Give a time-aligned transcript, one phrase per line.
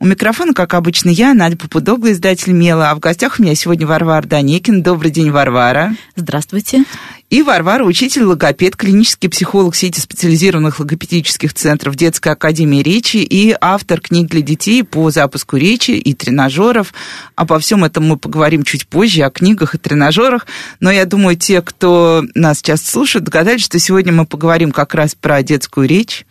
[0.00, 3.86] У микрофона, как обычно, я, Надя Попудогла, издатель «Мела», а в гостях у меня сегодня
[3.86, 4.82] Варвара Данекин.
[4.82, 5.94] Добрый день, Варвара.
[6.16, 6.84] Здравствуйте.
[7.30, 14.00] И Варвара, учитель, логопед, клинический психолог сети специализированных логопедических центров Детской академии речи и автор
[14.00, 16.92] книг для детей по запуску речи и тренажеров.
[17.34, 20.46] Обо всем этом мы поговорим чуть позже, о книгах и тренажерах.
[20.80, 25.14] Но я думаю, те, кто нас сейчас слушает, догадались, что сегодня мы поговорим как раз
[25.14, 26.26] про детскую речь.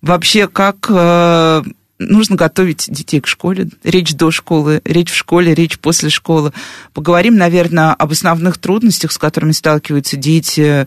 [0.00, 1.62] Вообще, как э,
[2.08, 6.52] нужно готовить детей к школе, речь до школы, речь в школе, речь после школы.
[6.92, 10.86] Поговорим, наверное, об основных трудностях, с которыми сталкиваются дети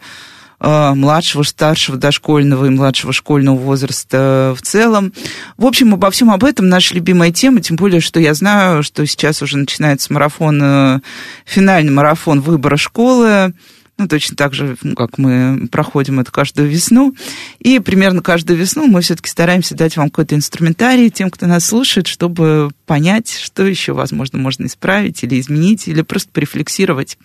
[0.60, 5.14] э, младшего, старшего, дошкольного и младшего школьного возраста в целом.
[5.58, 9.06] В общем, обо всем об этом наша любимая тема, тем более, что я знаю, что
[9.06, 11.00] сейчас уже начинается марафон, э,
[11.46, 13.54] финальный марафон выбора школы
[13.98, 17.16] ну, точно так же, как мы проходим это каждую весну.
[17.60, 22.08] И примерно каждую весну мы все-таки стараемся дать вам какой-то инструментарий тем, кто нас слушает,
[22.08, 27.18] чтобы понять, что еще, возможно, можно исправить или изменить, или просто порефлексировать.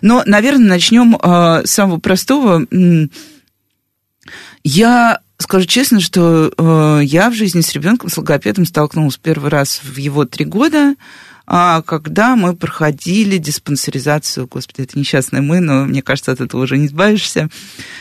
[0.00, 2.66] Но, наверное, начнем э, с самого простого.
[4.64, 9.80] Я скажу честно, что э, я в жизни с ребенком с логопедом столкнулась первый раз
[9.82, 10.94] в его три года.
[11.46, 16.76] А когда мы проходили диспансеризацию, господи, это несчастные мы, но мне кажется, от этого уже
[16.76, 17.48] не избавишься.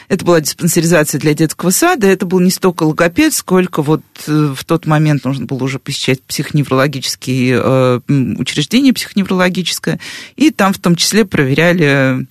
[0.07, 4.63] Это была диспансеризация для детского сада, это был не столько логопед, сколько вот э, в
[4.65, 7.99] тот момент нужно было уже посещать психоневрологические э,
[8.39, 9.99] учреждения, психоневрологическое,
[10.35, 12.25] и там в том числе проверяли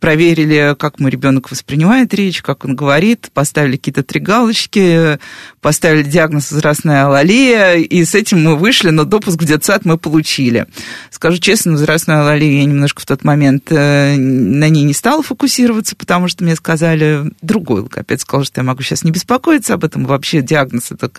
[0.00, 5.18] проверили, как мой ребенок воспринимает речь, как он говорит, поставили какие-то три галочки,
[5.60, 10.66] поставили диагноз возрастная алалия, и с этим мы вышли, но допуск в детсад мы получили.
[11.10, 15.96] Скажу честно, возрастная алалия я немножко в тот момент э, на ней не стала фокусироваться,
[15.96, 20.04] потому что мне сказали, другой логопед сказал, что я могу сейчас не беспокоиться об этом,
[20.04, 21.10] вообще диагноз это...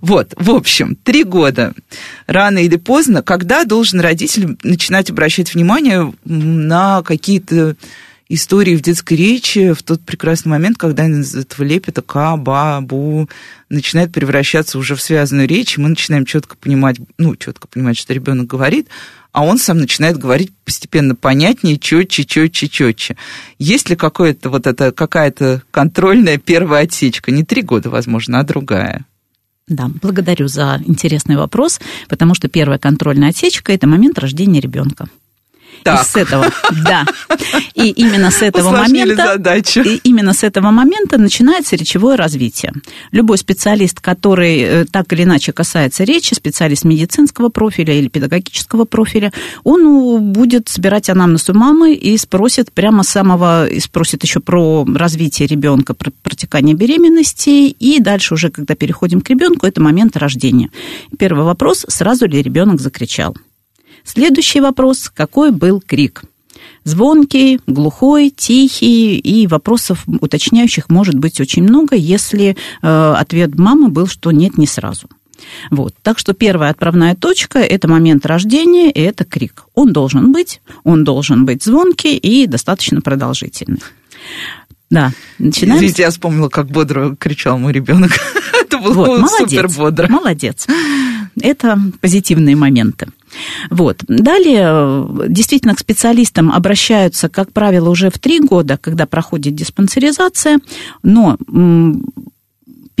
[0.00, 1.72] Вот, в общем, три года.
[2.26, 7.76] Рано или поздно, когда должен родитель начинать обращать внимание на какие-то
[8.30, 13.28] истории в детской речи в тот прекрасный момент, когда из этого лепета ка, ба, бу
[13.68, 18.14] начинает превращаться уже в связанную речь, и мы начинаем четко понимать, ну, четко понимать, что
[18.14, 18.88] ребенок говорит,
[19.32, 23.16] а он сам начинает говорить постепенно понятнее, четче, четче, четче.
[23.58, 27.32] Есть ли какое-то вот это, какая-то контрольная первая отсечка?
[27.32, 29.04] Не три года, возможно, а другая.
[29.66, 35.08] Да, благодарю за интересный вопрос, потому что первая контрольная отсечка– это момент рождения ребенка.
[35.82, 36.02] Так.
[36.02, 36.46] И с этого,
[36.84, 37.06] да.
[37.74, 39.80] И именно с этого момента, задачу.
[39.80, 42.72] и именно с этого момента начинается речевое развитие.
[43.12, 49.32] Любой специалист, который э, так или иначе касается речи, специалист медицинского профиля или педагогического профиля,
[49.64, 54.86] он будет собирать анамнез у мамы и спросит прямо с самого, и спросит еще про
[54.94, 60.70] развитие ребенка, про протекание беременности, и дальше уже, когда переходим к ребенку, это момент рождения.
[61.18, 63.36] Первый вопрос, сразу ли ребенок закричал?
[64.04, 66.22] Следующий вопрос, какой был крик?
[66.84, 74.06] Звонкий, глухой, тихий, и вопросов уточняющих может быть очень много, если э, ответ мамы был,
[74.06, 75.08] что нет, не сразу.
[75.70, 75.94] Вот.
[76.02, 79.64] Так что первая отправная точка– это момент рождения, и это крик.
[79.74, 83.80] Он должен быть, он должен быть звонкий и достаточно продолжительный.
[84.90, 85.78] Да, начинаем.
[85.78, 88.10] Извините, я вспомнила, как бодро кричал мой ребенок.
[88.60, 90.08] Это было вот, супер бодро.
[90.08, 90.66] Молодец.
[91.40, 93.08] Это позитивные моменты.
[93.70, 94.04] Вот.
[94.08, 100.58] Далее, действительно, к специалистам обращаются, как правило, уже в три года, когда проходит диспансеризация,
[101.02, 101.36] но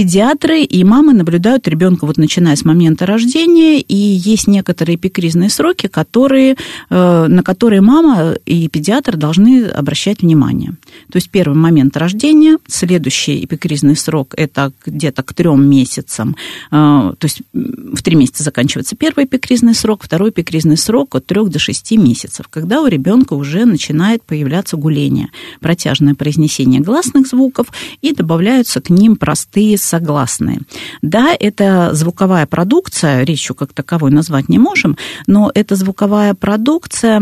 [0.00, 5.88] педиатры и мамы наблюдают ребенка вот начиная с момента рождения, и есть некоторые эпикризные сроки,
[5.88, 6.56] которые,
[6.88, 10.70] э, на которые мама и педиатр должны обращать внимание.
[11.12, 16.34] То есть первый момент рождения, следующий эпикризный срок– это где-то к трем месяцам,
[16.70, 21.50] э, то есть в три месяца заканчивается первый эпикризный срок, второй эпикризный срок от трех
[21.50, 25.28] до шести месяцев, когда у ребенка уже начинает появляться гуление,
[25.60, 27.66] протяжное произнесение гласных звуков,
[28.00, 30.60] и добавляются к ним простые согласные.
[31.02, 34.96] Да, это звуковая продукция, речью как таковой назвать не можем,
[35.26, 37.20] но эта звуковая продукция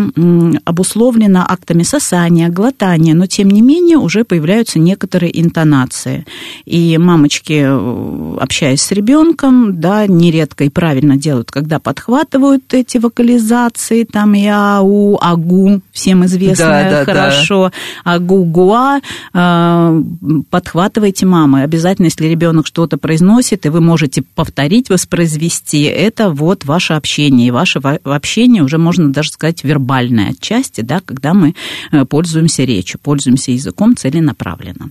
[0.64, 6.26] обусловлена актами сосания, глотания, но тем не менее уже появляются некоторые интонации.
[6.66, 14.04] И мамочки, э, общаясь с ребенком, да, нередко и правильно делают, когда подхватывают эти вокализации,
[14.04, 17.72] там ау, агу, всем известно да, да, хорошо,
[18.04, 18.12] да.
[18.14, 19.00] агу, гуа,
[19.32, 20.02] э,
[20.50, 21.62] подхватывайте мамы.
[21.62, 27.48] Обязательно, если ребенок что-то произносит, и вы можете повторить, воспроизвести, это вот ваше общение.
[27.48, 31.54] И ваше общение уже можно даже сказать вербальное отчасти, да, когда мы
[31.92, 34.90] э, пользуемся речью, пользуемся языком целенаправленно.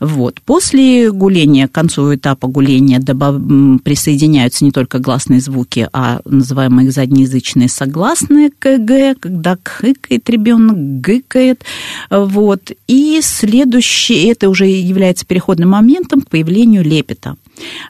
[0.00, 0.40] Вот.
[0.44, 3.36] После гуления, к концу этапа гуления добав...
[3.82, 11.64] присоединяются не только гласные звуки, а называемые заднеязычные согласные КГ, когда кхыкает ребенок, гыкает.
[12.10, 12.72] Вот.
[12.86, 17.36] И следующий, это уже является переходным моментом к появлению лепета.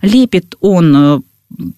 [0.02, 1.20] Лепет, он э,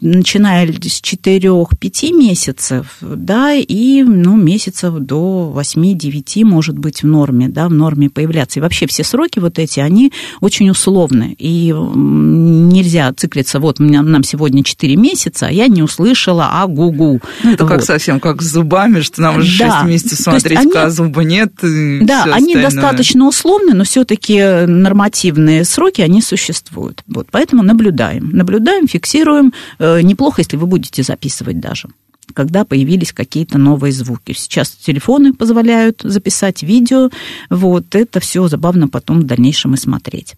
[0.01, 7.69] начиная с 4-5 месяцев, да, и ну, месяцев до 8-9 может быть в норме, да,
[7.69, 8.59] в норме появляться.
[8.59, 14.65] И вообще все сроки вот эти, они очень условны, и нельзя циклиться, вот нам сегодня
[14.65, 17.21] 4 месяца, а я не услышала а гу-гу.
[17.43, 17.73] Ну, это вот.
[17.73, 19.81] как совсем как с зубами, что нам уже да.
[19.81, 21.53] 6 месяцев смотреть, они, а зуба нет.
[21.63, 27.03] да, они достаточно условны, но все-таки нормативные сроки, они существуют.
[27.07, 31.89] Вот, поэтому наблюдаем, наблюдаем, фиксируем, неплохо, если вы будете записывать даже
[32.33, 34.33] когда появились какие-то новые звуки.
[34.33, 37.11] Сейчас телефоны позволяют записать видео,
[37.51, 40.35] вот это все забавно потом в дальнейшем и смотреть.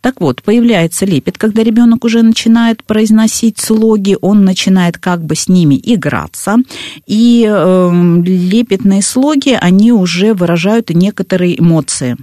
[0.00, 5.48] Так вот, появляется лепет, когда ребенок уже начинает произносить слоги, он начинает как бы с
[5.48, 6.56] ними играться,
[7.06, 12.16] и э, лепетные слоги, они уже выражают некоторые эмоции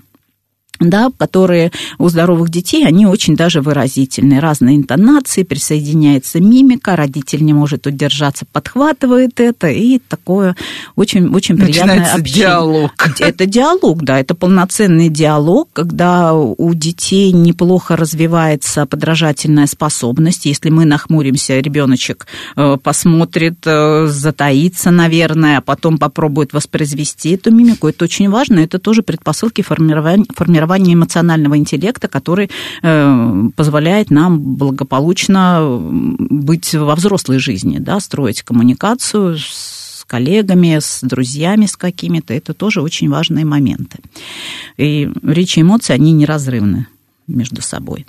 [0.80, 4.40] да, которые у здоровых детей, они очень даже выразительные.
[4.40, 10.56] Разные интонации, присоединяется мимика, родитель не может удержаться, подхватывает это, и такое
[10.96, 12.42] очень, очень приятное Начинается общение.
[12.42, 12.92] диалог.
[13.20, 20.46] Это диалог, да, это полноценный диалог, когда у детей неплохо развивается подражательная способность.
[20.46, 27.88] Если мы нахмуримся, ребеночек э, посмотрит, э, затаится, наверное, а потом попробует воспроизвести эту мимику.
[27.88, 32.50] Это очень важно, это тоже предпосылки формирования, формирования формирование эмоционального интеллекта, который
[32.84, 41.66] э, позволяет нам благополучно быть во взрослой жизни, да, строить коммуникацию с коллегами, с друзьями
[41.66, 42.34] с какими-то.
[42.34, 43.98] Это тоже очень важные моменты.
[44.78, 46.86] И речь и эмоции, они неразрывны
[47.28, 48.06] между собой.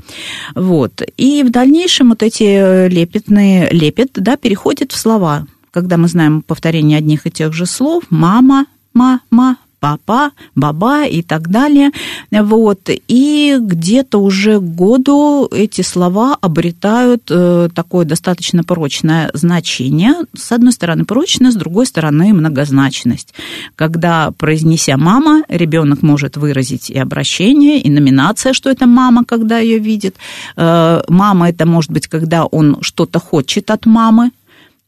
[0.55, 1.03] Вот.
[1.19, 5.47] И в дальнейшем вот эти лепетные, лепет, да, переходят в слова.
[5.71, 11.49] Когда мы знаем повторение одних и тех же слов, мама, мама, папа, баба и так
[11.49, 11.91] далее.
[12.31, 12.91] Вот.
[13.09, 20.15] И где-то уже к году эти слова обретают э, такое достаточно прочное значение.
[20.37, 23.35] С одной стороны прочное, с другой стороны многозначность.
[23.75, 29.79] Когда, произнеся «мама», ребенок может выразить и обращение, и номинация, что это мама, когда ее
[29.79, 30.17] видит.
[30.57, 34.31] Э, мама– это может быть, когда он что-то хочет от мамы,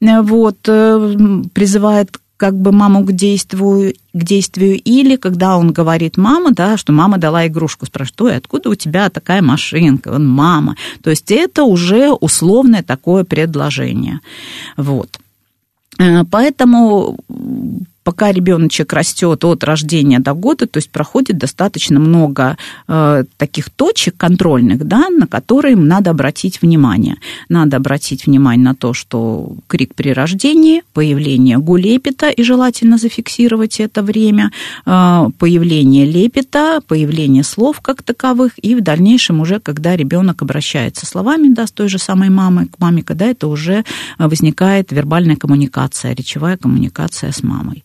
[0.00, 1.17] вот, э,
[1.55, 6.93] призывает как бы маму к действию, к действию, или когда он говорит мама, да, что
[6.93, 10.76] мама дала игрушку, спрашивает, откуда у тебя такая машинка, он мама.
[11.02, 14.20] То есть это уже условное такое предложение.
[14.76, 15.20] Вот.
[15.99, 17.17] Э, поэтому
[18.05, 22.57] пока ребеночек растет от рождения до года, то есть проходит достаточно много
[22.89, 27.17] э, таких точек контрольных, да, на которые надо обратить внимание.
[27.49, 34.03] Надо обратить внимание на то, что крик при рождении, появление гулепета, и желательно зафиксировать это
[34.03, 34.51] время,
[34.87, 41.49] э, появление лепета, появление слов как таковых, и в дальнейшем уже, когда ребенок обращается словами,
[41.49, 43.85] да, с той же самой мамой к маме, когда это уже
[44.19, 47.85] возникает вербальная коммуникация, речевая коммуникация с мамой.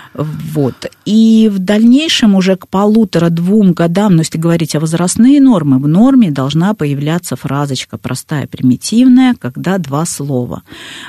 [0.13, 0.91] Вот.
[1.05, 6.31] И в дальнейшем уже к полутора-двум годам, но если говорить о возрастные нормы, в норме
[6.31, 10.63] должна появляться фразочка простая, примитивная, когда два слова.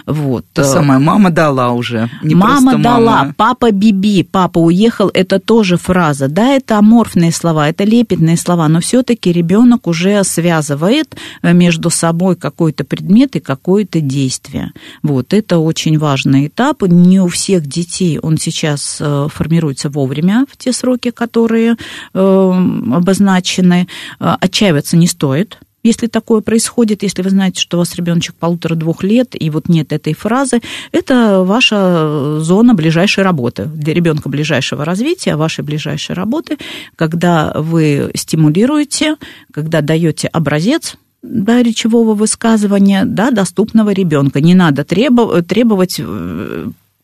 [0.07, 0.45] Вот.
[0.53, 2.09] То самое «мама дала» уже.
[2.23, 3.35] Не мама дала, мама.
[3.37, 6.29] папа биби, папа уехал, это тоже фраза.
[6.29, 12.37] Да, это аморфные слова, это лепетные слова, но все-таки ребенок уже связывает э, между собой
[12.37, 14.73] какой-то предмет и какое-то действие.
[15.03, 16.83] Вот, это очень важный этап.
[16.83, 21.77] Не у всех детей он сейчас Э, формируется вовремя в те сроки, которые
[22.15, 23.89] э, обозначены.
[24.21, 29.03] Э, отчаиваться не стоит, если такое происходит, если вы знаете, что у вас ребеночек полутора-двух
[29.03, 30.61] лет, и вот нет этой фразы,
[30.93, 36.59] это ваша зона ближайшей работы, для ребенка ближайшего развития, вашей ближайшей работы,
[36.95, 39.17] когда вы стимулируете,
[39.53, 44.41] когда даете образец, да, речевого высказывания, да, доступного ребенка.
[44.41, 46.01] Не надо требовать, требовать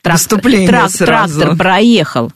[0.03, 2.33] трактор, трак, трактор проехал,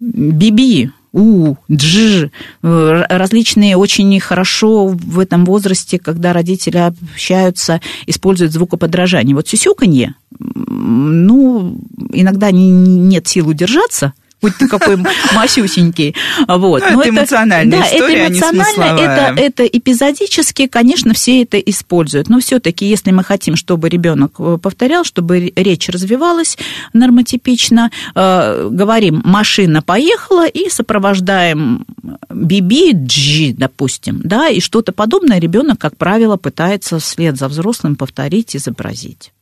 [0.00, 2.30] биби, у, дж,
[2.62, 9.36] различные очень хорошо в этом возрасте, когда родители общаются, используют звукоподражание.
[9.36, 11.78] Вот сюсюканье, ну,
[12.12, 14.12] иногда нет сил удержаться,
[14.44, 14.96] будь ты какой
[15.34, 16.14] масюсенький.
[16.46, 16.82] Вот.
[16.82, 22.28] Ну, это, это эмоциональная да, история, это эмоционально, это, это эпизодически, конечно, все это используют.
[22.28, 26.58] Но все-таки, если мы хотим, чтобы ребенок э, повторял, чтобы речь развивалась
[26.92, 31.86] нормотипично, э, говорим «машина поехала» и сопровождаем
[32.30, 38.54] «биби», «джи», допустим, да, и что-то подобное ребенок, как правило, пытается вслед за взрослым повторить,
[38.54, 39.32] изобразить.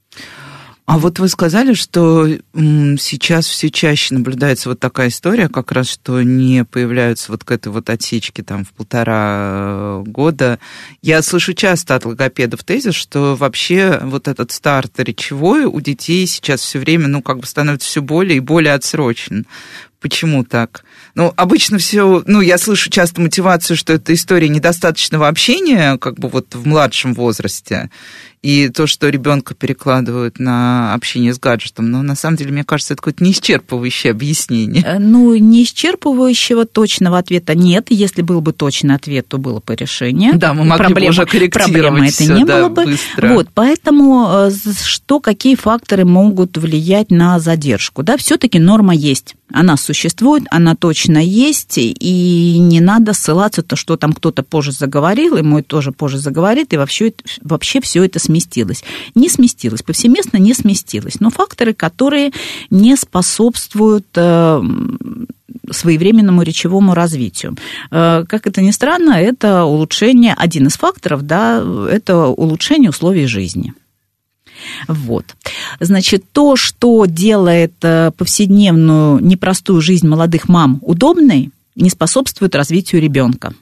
[0.92, 6.20] А вот вы сказали, что сейчас все чаще наблюдается вот такая история, как раз, что
[6.20, 10.58] не появляются вот к этой вот отсечке там в полтора э, года.
[11.00, 16.60] Я слышу часто от логопедов тезис, что вообще вот этот старт речевой у детей сейчас
[16.60, 19.46] все время, ну, как бы становится все более и более отсрочен.
[19.98, 20.84] Почему так?
[21.14, 26.28] Ну, обычно все, ну, я слышу часто мотивацию, что это история недостаточного общения, как бы
[26.28, 27.88] вот в младшем возрасте,
[28.42, 31.90] и то, что ребенка перекладывают на общение с гаджетом.
[31.90, 34.82] Но на самом деле, мне кажется, это какое-то неисчерпывающее объяснение.
[34.84, 37.86] Э, ну, неисчерпывающего точного ответа нет.
[37.90, 40.32] Если был бы точный ответ, то было бы решение.
[40.34, 42.84] Да, мы могли проблема, бы уже корректировать Проблемы это не да, было бы.
[42.84, 43.34] Быстро.
[43.34, 44.50] Вот, поэтому э,
[44.84, 48.02] что, какие факторы могут влиять на задержку?
[48.02, 49.36] Да, все-таки норма есть.
[49.52, 55.36] Она существует, она точно есть, и не надо ссылаться, то, что там кто-то позже заговорил,
[55.36, 58.82] и мой тоже позже заговорит, и вообще, вообще все это сместилось.
[59.14, 62.32] Не сместилось, повсеместно не сместилось, но факторы, которые
[62.70, 64.62] не способствуют э,
[65.70, 67.56] своевременному речевому развитию.
[67.90, 73.74] Э, как это ни странно, это улучшение, один из факторов, да, это улучшение условий жизни.
[74.88, 75.24] Вот.
[75.80, 83.54] Значит, то, что делает э, повседневную непростую жизнь молодых мам удобной, не способствует развитию ребенка.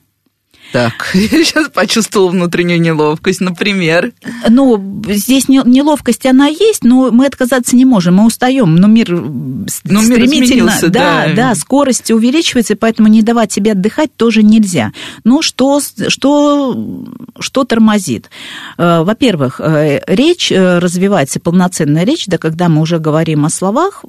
[0.73, 4.13] Так, я сейчас почувствовала внутреннюю неловкость, например.
[4.49, 9.67] Ну, здесь неловкость она есть, но мы отказаться не можем, мы устаем, но мир но
[10.03, 14.93] стремительно, мир да, да, да, скорость увеличивается, поэтому не давать себе отдыхать тоже нельзя.
[15.25, 17.07] Ну, что, что,
[17.39, 18.31] что тормозит?
[18.79, 24.05] Э, во-первых, э, речь э, развивается, полноценная речь, да, когда мы уже говорим о словах,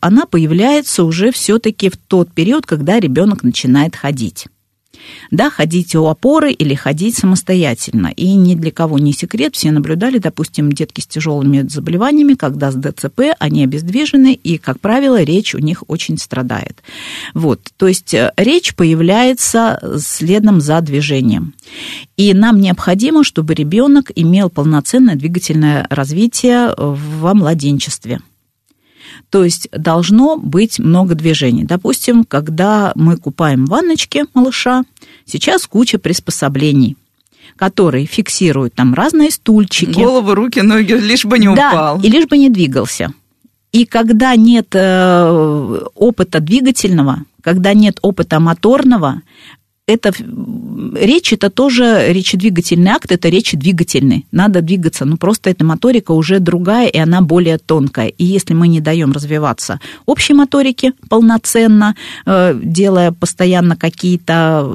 [0.00, 4.46] она появляется уже все-таки в тот период, когда ребенок начинает ходить
[5.30, 8.08] да, ходить у опоры или ходить самостоятельно.
[8.08, 12.74] И ни для кого не секрет, все наблюдали, допустим, детки с тяжелыми заболеваниями, когда с
[12.74, 16.82] ДЦП они обездвижены, и, как правило, речь у них очень страдает.
[17.34, 21.54] Вот, то есть э, речь появляется следом за движением.
[22.16, 28.20] И нам необходимо, чтобы ребенок имел полноценное двигательное развитие во младенчестве.
[29.30, 31.64] То есть должно быть много движений.
[31.64, 34.84] Допустим, когда мы купаем в ванночке малыша,
[35.24, 36.96] сейчас куча приспособлений
[37.56, 39.90] которые фиксируют там разные стульчики.
[39.98, 42.00] Голову, руки, ноги, лишь бы не да, упал.
[42.00, 43.12] и лишь бы не двигался.
[43.72, 49.22] И когда нет э, опыта двигательного, когда нет опыта моторного,
[49.88, 50.12] это
[50.94, 54.26] речь это тоже речедвигательный акт, это речь двигательный.
[54.30, 58.08] Надо двигаться, но просто эта моторика уже другая, и она более тонкая.
[58.08, 64.70] И если мы не даем развиваться общей моторике полноценно, э, делая постоянно какие-то,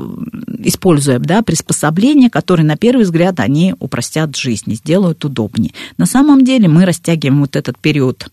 [0.59, 5.73] используя да, приспособления, которые, на первый взгляд, они упростят жизнь, сделают удобнее.
[5.97, 8.29] На самом деле мы растягиваем вот этот период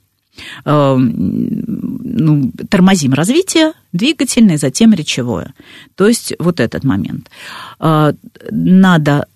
[0.65, 5.55] э, ну, тормозим развитие двигательное, затем речевое.
[5.95, 7.31] То есть вот этот момент.
[7.79, 8.15] А,
[8.51, 9.27] надо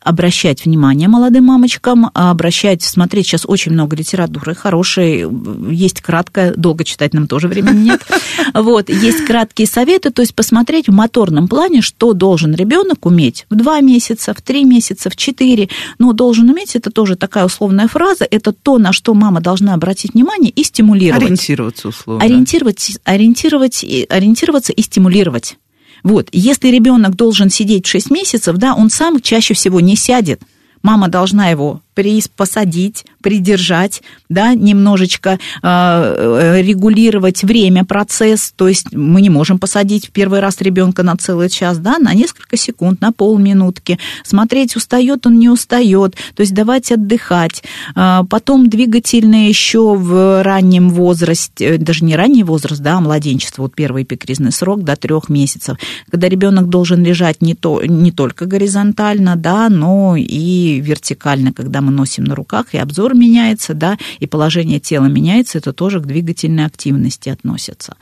[0.00, 5.26] обращать внимание молодым мамочкам, обращать, смотреть, сейчас очень много литературы хорошей,
[5.70, 8.02] есть краткое, долго читать нам тоже времени нет,
[8.54, 13.56] вот, есть краткие советы, то есть посмотреть в моторном плане, что должен ребенок уметь в
[13.56, 15.68] два месяца, в три месяца, в четыре,
[15.98, 20.14] но должен уметь, это тоже такая условная фраза, это то, на что мама должна обратить
[20.14, 21.24] внимание и стимулировать.
[21.24, 22.24] Ориентироваться условно.
[22.24, 25.56] Ориентировать, ориентировать, ориентироваться и стимулировать.
[26.02, 30.42] Вот, если ребенок должен сидеть 6 месяцев, да, он сам чаще всего не сядет.
[30.82, 39.30] Мама должна его посадить, придержать, да, немножечко э, регулировать время, процесс, то есть мы не
[39.30, 43.98] можем посадить в первый раз ребенка на целый час, да, на несколько секунд, на полминутки,
[44.24, 47.62] смотреть, устает он, не устает, то есть давать отдыхать.
[47.94, 53.74] А, потом двигательные еще в раннем возрасте, даже не ранний возраст, да, а младенчество, вот
[53.74, 55.76] первый эпикризный срок до трех месяцев,
[56.10, 61.92] когда ребенок должен лежать не, то, не только горизонтально, да, но и вертикально, когда мы
[61.92, 66.64] носим на руках, и обзор меняется, да, и положение тела меняется, это тоже к двигательной
[66.64, 67.96] активности относится.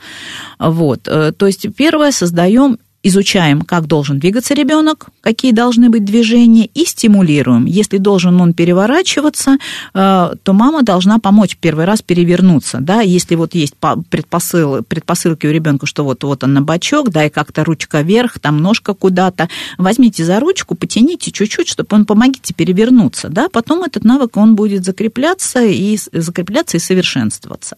[0.59, 6.65] Вот, э, то есть первое, создаем изучаем, как должен двигаться ребенок, какие должны быть движения,
[6.65, 7.65] и стимулируем.
[7.65, 9.57] Если должен он переворачиваться,
[9.93, 12.77] э, то мама должна помочь первый раз перевернуться.
[12.79, 13.01] Да?
[13.01, 13.75] Если вот есть
[14.09, 18.39] предпосыл, предпосылки у ребенка, что вот, вот он на бочок, да, и как-то ручка вверх,
[18.39, 23.29] там ножка куда-то, возьмите за ручку, потяните чуть-чуть, чтобы он помогите перевернуться.
[23.29, 23.49] Да?
[23.49, 27.77] Потом этот навык, он будет закрепляться и, закрепляться и совершенствоваться.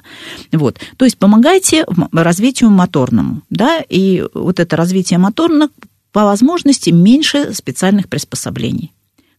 [0.52, 0.80] Вот.
[0.98, 3.42] То есть помогайте развитию моторному.
[3.50, 3.82] Да?
[3.90, 5.70] И вот это развитие развития моторных
[6.12, 8.92] по возможности меньше специальных приспособлений,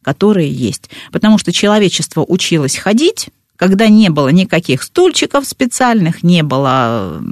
[0.02, 0.90] которые есть.
[1.12, 7.22] Потому что человечество училось ходить, когда не было никаких стульчиков специальных, не было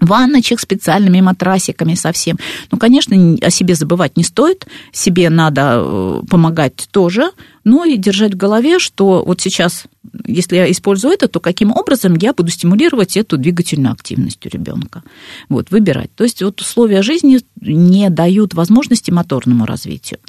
[0.00, 2.36] ванночек специальными матрасиками совсем.
[2.70, 7.30] Ну, конечно, о себе забывать не стоит, себе надо э, помогать тоже,
[7.64, 9.86] но и держать в голове, что вот сейчас
[10.26, 15.02] если я использую это, то каким образом я буду стимулировать эту двигательную активность у ребенка.
[15.48, 16.14] Вот, выбирать.
[16.14, 20.20] То есть вот условия жизни не дают возможности моторному развитию.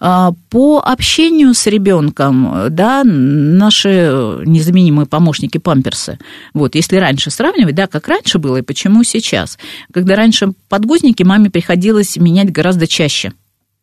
[0.00, 6.18] А, по общению с ребенком, да, наши незаменимые помощники памперсы,
[6.54, 9.58] вот, если раньше сравнивать, да, как раньше было и почему сейчас.
[9.92, 13.32] Когда раньше подгузники маме приходилось менять гораздо чаще–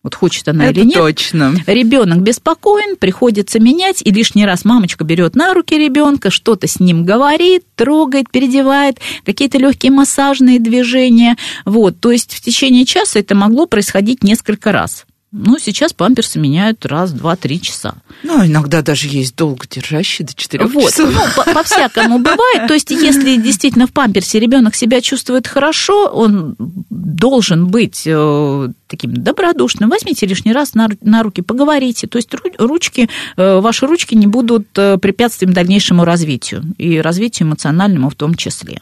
[0.05, 0.97] вот хочет она Это или нет.
[0.97, 1.55] точно.
[1.65, 7.05] Ребенок беспокоен, приходится менять, и лишний раз мамочка берет на руки ребенка, что-то с ним
[7.05, 11.37] говорит, трогает, переодевает, какие-то легкие массажные движения.
[11.65, 15.07] Вот, то есть в течение часа это могло происходить несколько раз.
[15.37, 17.95] Ну, сейчас памперсы меняют раз, два, три часа.
[18.23, 20.91] Ну, иногда даже есть долго держащие до четырех вот.
[20.91, 21.11] часов.
[21.13, 22.67] Ну, по-всякому бывает.
[22.67, 26.55] То есть, если действительно в памперсе ребенок себя чувствует хорошо, он
[26.89, 29.89] должен быть э, таким добродушным.
[29.89, 32.07] Возьмите лишний раз на, на руки, поговорите.
[32.07, 38.09] То есть, ручки, э, ваши ручки не будут э, препятствием дальнейшему развитию и развитию эмоциональному
[38.09, 38.79] в том числе.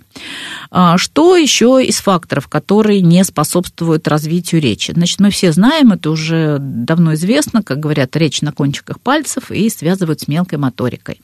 [0.71, 4.91] А, что еще из факторов, которые не способствуют развитию речи?
[4.91, 9.69] Значит, мы все знаем, это уже давно известно, как говорят, речь на кончиках пальцев и
[9.69, 11.21] связывают с мелкой моторикой.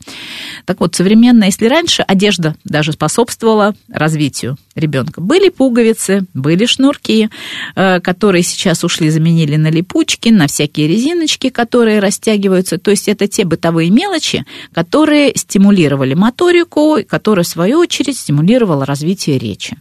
[0.65, 7.29] Так вот, современная, если раньше одежда даже способствовала развитию ребенка, были пуговицы, были шнурки,
[7.75, 12.77] э, которые сейчас ушли, заменили на липучки, на всякие резиночки, которые растягиваются.
[12.77, 19.37] То есть это те бытовые мелочи, которые стимулировали моторику, которые, в свою очередь, стимулировала развитие
[19.37, 19.77] речи.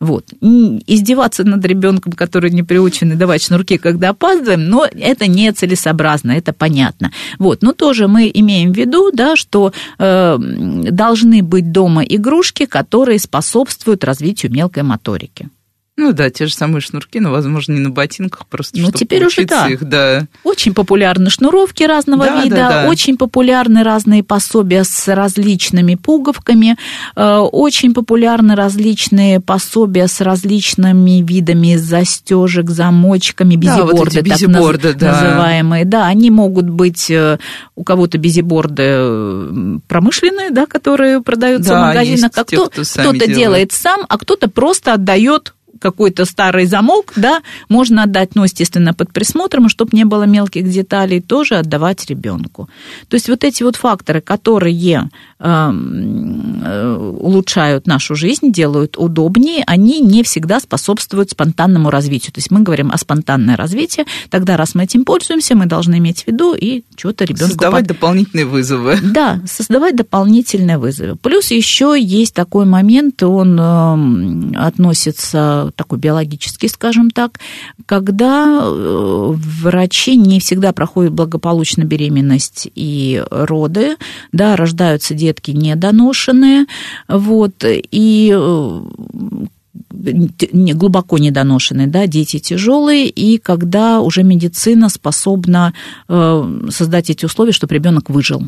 [0.00, 0.32] Вот.
[0.40, 6.32] Издеваться над ребенком, который не приучен, и давать шнурки, когда опаздываем, но это не целесообразно,
[6.32, 7.12] это понятно.
[7.38, 7.60] Вот.
[7.60, 14.02] Но тоже мы имеем в виду, да, что э, должны быть дома игрушки, которые способствуют
[14.02, 15.50] развитию мелкой моторики.
[16.00, 19.22] Ну да, те же самые шнурки, но, возможно, не на ботинках, просто ну, чтобы теперь
[19.26, 19.68] уже да.
[19.68, 20.26] их, да.
[20.44, 22.88] Очень популярны шнуровки разного Да, вида, да, да.
[22.88, 26.78] очень популярны разные пособия с различными пуговками,
[27.16, 34.88] э, очень популярны различные пособия с различными видами застежек, замочками, Да, вот бизиборды, так бизиборды,
[34.88, 35.12] наз- да.
[35.12, 35.84] называемые.
[35.84, 37.36] Да, они могут быть э,
[37.76, 43.72] у кого-то бизиборды э, промышленные, да, которые продаются Да, в магазинах, а кто, кто-то делает
[43.72, 49.66] сам, а кто-то просто отдает какой-то старый замок, да, можно отдать, ну, естественно, под присмотром,
[49.66, 52.68] и чтобы не было мелких деталей, тоже отдавать ребенку.
[53.08, 60.00] То есть вот эти вот факторы, которые эм, э, улучшают нашу жизнь, делают удобнее, они
[60.00, 62.32] не всегда способствуют спонтанному развитию.
[62.32, 66.24] То есть мы говорим о спонтанное развитие, тогда раз мы этим пользуемся, мы должны иметь
[66.24, 68.98] в виду и что-то ребенку Создавать дополнительные вызовы.
[69.02, 71.16] да, создавать дополнительные вызовы.
[71.16, 77.40] Плюс еще есть такой момент, он эм, относится такой биологический, скажем так,
[77.86, 83.96] когда э, врачи не всегда проходят благополучно беременность и роды,
[84.32, 86.66] да, рождаются детки недоношенные,
[87.08, 88.80] вот, и э,
[90.74, 95.74] глубоко недоношенные, да, дети тяжелые, и когда уже медицина способна
[96.08, 98.42] э, создать эти условия, чтобы ребенок выжил.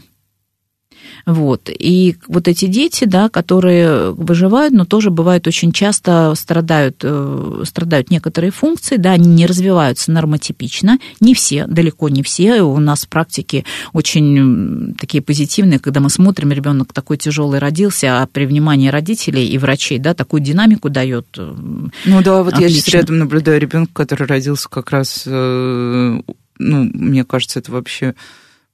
[1.27, 1.71] Вот.
[1.71, 8.11] И вот эти дети, да, которые выживают, но тоже бывают очень часто страдают, э, страдают
[8.11, 12.63] некоторые функции, да, они не развиваются нормотипично, не все, далеко не все.
[12.63, 18.27] У нас в практике очень такие позитивные, когда мы смотрим, ребенок такой тяжелый родился, а
[18.27, 21.27] при внимании родителей и врачей, да, такую динамику дает.
[21.39, 21.55] Э,
[22.05, 22.75] ну да, вот отлично.
[22.75, 26.21] я сейчас рядом наблюдаю ребенка, который родился как раз, э,
[26.59, 28.15] ну, мне кажется, это вообще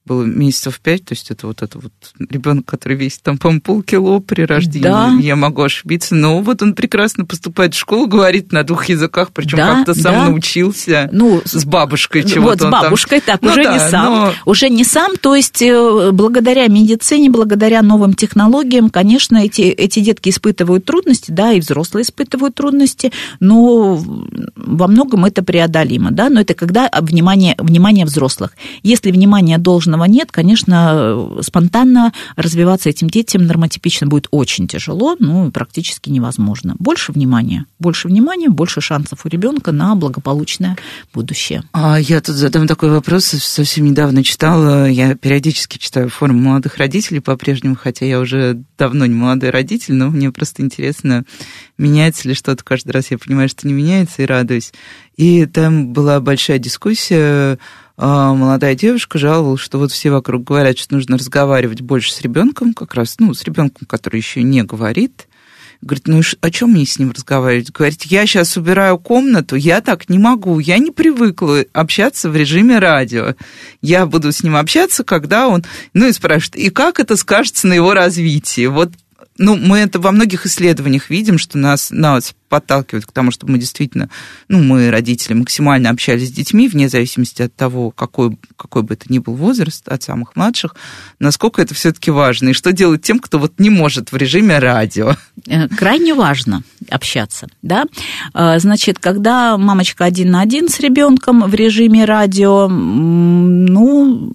[0.09, 1.92] было месяцев пять, то есть это вот это вот
[2.31, 5.12] ребенок, который весит там, по полкило при рождении, да.
[5.21, 9.59] я могу ошибиться, но вот он прекрасно поступает в школу, говорит на двух языках, причем
[9.59, 10.29] да, как-то сам да.
[10.29, 12.64] научился ну, с бабушкой чего-то.
[12.64, 13.38] Вот с бабушкой, там...
[13.38, 14.33] так, ну, уже да, не сам, но...
[14.47, 20.31] уже не сам, то есть э, благодаря медицине, благодаря новым технологиям, конечно, эти, эти детки
[20.31, 24.03] испытывают трудности, да, и взрослые испытывают трудности, но
[24.57, 28.53] во многом это преодолимо, да, но это когда внимание, внимание взрослых.
[28.83, 35.51] Если внимание должно подобного нет, конечно, спонтанно развиваться этим детям нормотипично будет очень тяжело, ну,
[35.51, 36.75] практически невозможно.
[36.79, 40.77] Больше внимания, больше внимания, больше шансов у ребенка на благополучное
[41.13, 41.63] будущее.
[41.73, 47.21] А я тут задам такой вопрос, совсем недавно читала, я периодически читаю форум молодых родителей
[47.21, 51.25] по-прежнему, хотя я уже давно не молодой родитель, но мне просто интересно,
[51.77, 53.11] меняется ли что-то каждый раз.
[53.11, 54.73] Я понимаю, что не меняется, и радуюсь.
[55.17, 57.59] И там была большая дискуссия
[58.07, 62.95] молодая девушка жаловалась, что вот все вокруг говорят, что нужно разговаривать больше с ребенком, как
[62.95, 65.27] раз, ну, с ребенком, который еще не говорит.
[65.81, 67.71] Говорит, ну о чем мне с ним разговаривать?
[67.71, 72.81] Говорит, я сейчас убираю комнату, я так не могу, я не привыкла общаться в режиме
[72.81, 73.37] радио.
[73.81, 75.65] Я буду с ним общаться, когда он...
[75.95, 78.67] Ну и спрашивает, и как это скажется на его развитии?
[78.67, 78.91] Вот
[79.39, 83.59] ну, мы это во многих исследованиях видим, что нас, нас подталкивает к тому, чтобы мы
[83.59, 84.09] действительно,
[84.49, 89.07] ну, мы, родители, максимально общались с детьми, вне зависимости от того, какой, какой бы это
[89.09, 90.75] ни был возраст, от самых младших,
[91.19, 95.15] насколько это все-таки важно, и что делать тем, кто вот не может в режиме радио.
[95.47, 97.85] Э, крайне важно общаться, да.
[98.35, 104.33] Э, значит, когда мамочка один на один с ребенком в режиме радио, ну,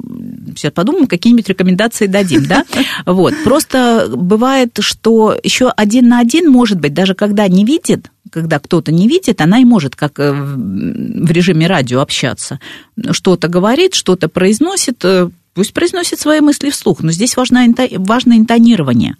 [0.56, 2.64] сейчас подумаем, какие-нибудь рекомендации дадим, да.
[3.06, 8.03] Вот, просто бывает, что еще один на один, может быть, даже когда не видит,
[8.34, 12.60] когда кто-то не видит, она и может как э, в режиме радио общаться.
[13.12, 17.66] Что-то говорит, что-то произносит, э, пусть произносит свои мысли вслух, но здесь важно,
[17.98, 19.18] важно интонирование,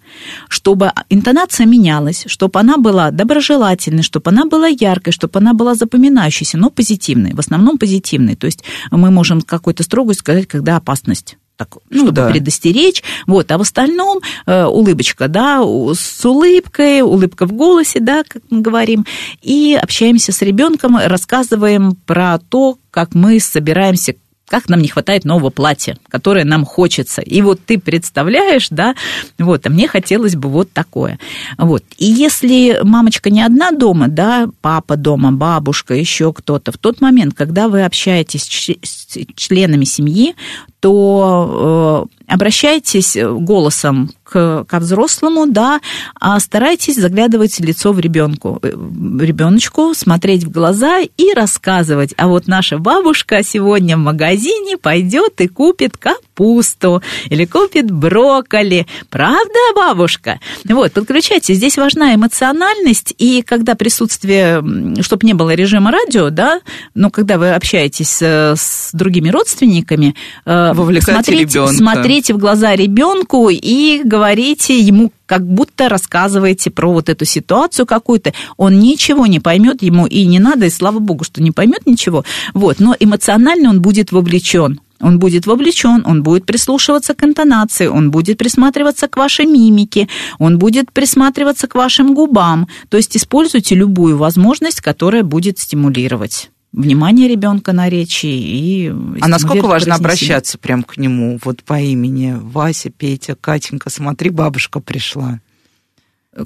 [0.48, 6.58] чтобы интонация менялась, чтобы она была доброжелательной, чтобы она была яркой, чтобы она была запоминающейся,
[6.58, 8.34] но позитивной, в основном позитивной.
[8.34, 12.30] То есть мы можем какой-то строгость сказать, когда опасность так, ну, чтобы да.
[12.30, 13.02] предостеречь.
[13.26, 18.60] Вот, а в остальном э, улыбочка, да, с улыбкой, улыбка в голосе, да, как мы
[18.60, 19.06] говорим,
[19.42, 24.14] и общаемся с ребенком, рассказываем про то, как мы собираемся
[24.54, 27.22] как нам не хватает нового платья, которое нам хочется.
[27.22, 28.94] И вот ты представляешь, да,
[29.36, 31.18] вот, а мне хотелось бы вот такое.
[31.58, 31.82] Вот.
[31.98, 37.34] И если мамочка не одна дома, да, папа дома, бабушка, еще кто-то, в тот момент,
[37.34, 40.36] когда вы общаетесь с членами семьи,
[40.78, 45.80] то э, обращайтесь голосом к, ко взрослому, да,
[46.20, 52.14] а старайтесь заглядывать лицо в ребенку, э, ребеночку, смотреть в глаза и рассказывать.
[52.16, 55.96] А вот наша бабушка сегодня в магазине пойдет и купит
[56.34, 58.86] капусту или купит брокколи.
[59.10, 60.40] Правда, бабушка?
[60.64, 61.54] Вот, подключайте.
[61.54, 64.62] Здесь важна эмоциональность, и когда присутствие,
[65.00, 66.60] чтобы не было режима радио, да,
[66.94, 74.78] но когда вы общаетесь с другими родственниками, Вовлекайте смотрите, смотрите в глаза ребенку и говорите
[74.78, 78.32] ему, как будто рассказываете про вот эту ситуацию какую-то.
[78.56, 82.24] Он ничего не поймет, ему и не надо, и слава богу, что не поймет ничего.
[82.52, 84.80] Вот, но эмоционально он будет вовлечен.
[85.00, 90.58] Он будет вовлечен, он будет прислушиваться к интонации, он будет присматриваться к вашей мимике, он
[90.58, 92.68] будет присматриваться к вашим губам.
[92.88, 98.92] То есть используйте любую возможность, которая будет стимулировать внимание ребенка на речи и...
[99.20, 104.80] А насколько важно обращаться прям к нему, вот по имени Вася, Петя, Катенька, смотри, бабушка
[104.80, 105.40] пришла?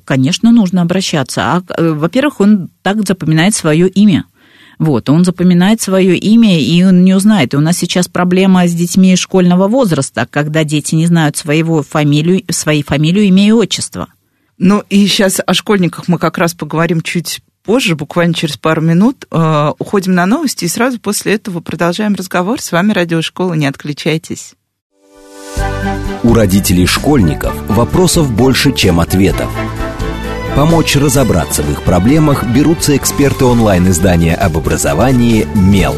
[0.04, 1.42] Конечно, нужно обращаться.
[1.42, 4.26] А, э, во-первых, он так запоминает свое имя.
[4.78, 7.52] Вот, он запоминает свое имя, и он не узнает.
[7.52, 12.42] И у нас сейчас проблема с детьми школьного возраста, когда дети не знают своего фамилию,
[12.50, 14.08] своей фамилию, имя и отчество.
[14.56, 19.26] Ну и сейчас о школьниках мы как раз поговорим чуть позже, буквально через пару минут,
[19.30, 22.60] э, уходим на новости и сразу после этого продолжаем разговор.
[22.60, 24.54] С вами Радиошкола, не отключайтесь.
[26.22, 29.50] У родителей школьников вопросов больше, чем ответов.
[30.58, 35.94] Помочь разобраться в их проблемах берутся эксперты онлайн-издания об образовании «Мел».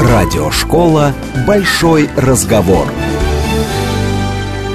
[0.00, 1.14] Радиошкола
[1.46, 2.88] «Большой разговор».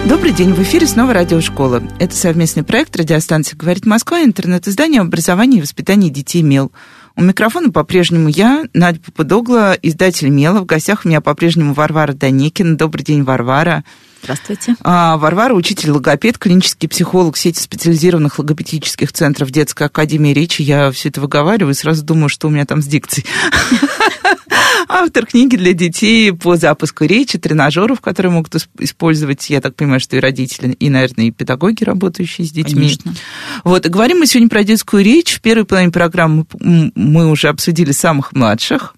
[0.07, 1.84] Добрый день, в эфире снова радиошкола.
[1.99, 6.71] Это совместный проект радиостанции «Говорит Москва» и интернет-издание об образовании и воспитании детей МЕЛ.
[7.17, 10.62] У микрофона по-прежнему я, Надя Попудогла, издатель МЕЛа.
[10.62, 12.77] В гостях у меня по-прежнему Варвара Даникина.
[12.77, 13.84] Добрый день, Варвара.
[14.23, 14.75] Здравствуйте.
[14.81, 20.62] А, Варвара, учитель логопед, клинический психолог сети специализированных логопедических центров детской академии речи.
[20.62, 23.25] Я все это выговариваю и сразу думаю, что у меня там с дикцией.
[24.88, 30.17] Автор книги для детей по запуску речи, тренажеров, которые могут использовать, я так понимаю, что
[30.17, 32.73] и родители, и, наверное, и педагоги, работающие с детьми.
[32.73, 33.13] Конечно.
[33.63, 35.36] Вот, и говорим мы сегодня про детскую речь.
[35.36, 38.95] В первой половине программы мы уже обсудили самых младших.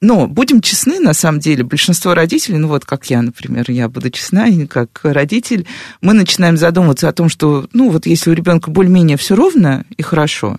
[0.00, 4.10] Но будем честны, на самом деле, большинство родителей, ну вот как я, например, я буду
[4.10, 5.66] честна, и как родитель,
[6.00, 10.02] мы начинаем задумываться о том, что, ну вот если у ребенка более-менее все ровно и
[10.02, 10.56] хорошо,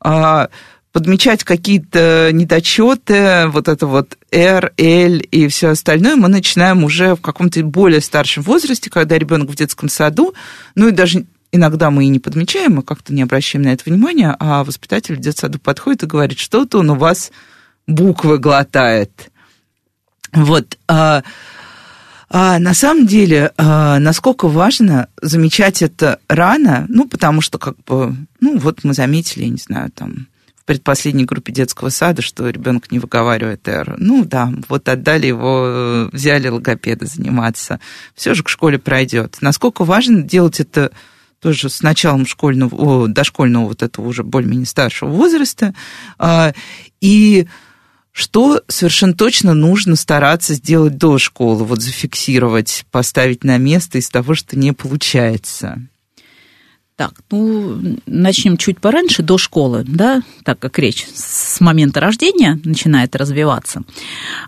[0.00, 0.48] а
[0.92, 7.20] подмечать какие-то недочеты, вот это вот R, L и все остальное, мы начинаем уже в
[7.20, 10.34] каком-то более старшем возрасте, когда ребенок в детском саду,
[10.74, 14.34] ну и даже иногда мы и не подмечаем, мы как-то не обращаем на это внимания,
[14.38, 17.32] а воспитатель в детсаду подходит и говорит, что-то он у вас
[17.86, 19.30] буквы глотает.
[20.32, 20.78] Вот.
[20.88, 21.22] А,
[22.30, 28.16] а на самом деле, а, насколько важно замечать это рано, ну, потому что, как бы,
[28.40, 32.90] ну, вот мы заметили, я не знаю, там, в предпоследней группе детского сада, что ребенок
[32.92, 33.96] не выговаривает «р».
[33.98, 37.80] Ну да, вот отдали его, взяли логопеда заниматься.
[38.14, 39.38] Все же к школе пройдет.
[39.40, 40.92] Насколько важно делать это
[41.40, 45.74] тоже с началом школьного, о, дошкольного вот этого уже более-менее старшего возраста.
[46.16, 46.54] А,
[47.00, 47.48] и
[48.12, 54.34] что совершенно точно нужно стараться сделать до школы, вот зафиксировать, поставить на место из того,
[54.34, 55.80] что не получается?
[56.96, 63.16] Так, ну, начнем чуть пораньше, до школы, да, так как речь с момента рождения начинает
[63.16, 63.82] развиваться.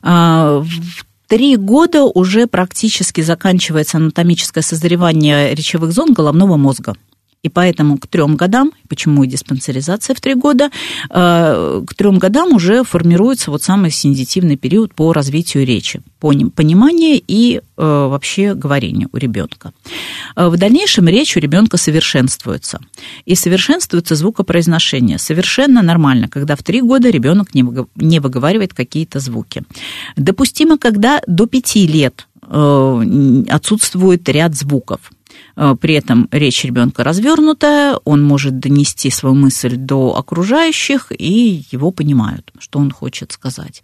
[0.02, 6.94] А, в три года уже практически заканчивается анатомическое созревание речевых зон головного мозга.
[7.44, 10.70] И поэтому к трем годам, почему и диспансеризация в три года,
[11.10, 17.22] э, к трем годам уже формируется вот самый сензитивный период по развитию речи, по пониманию
[17.28, 19.74] и э, вообще говорению у ребенка.
[20.36, 22.80] Э, в дальнейшем речь у ребенка совершенствуется.
[23.26, 25.18] И совершенствуется звукопроизношение.
[25.18, 29.64] Совершенно нормально, когда в три года ребенок не выговаривает какие-то звуки.
[30.16, 35.00] Допустимо, когда до пяти лет отсутствует ряд звуков.
[35.56, 41.90] Э, при этом речь ребенка развернутая, он может донести свою мысль до окружающих, и его
[41.90, 43.82] понимают, что он хочет сказать.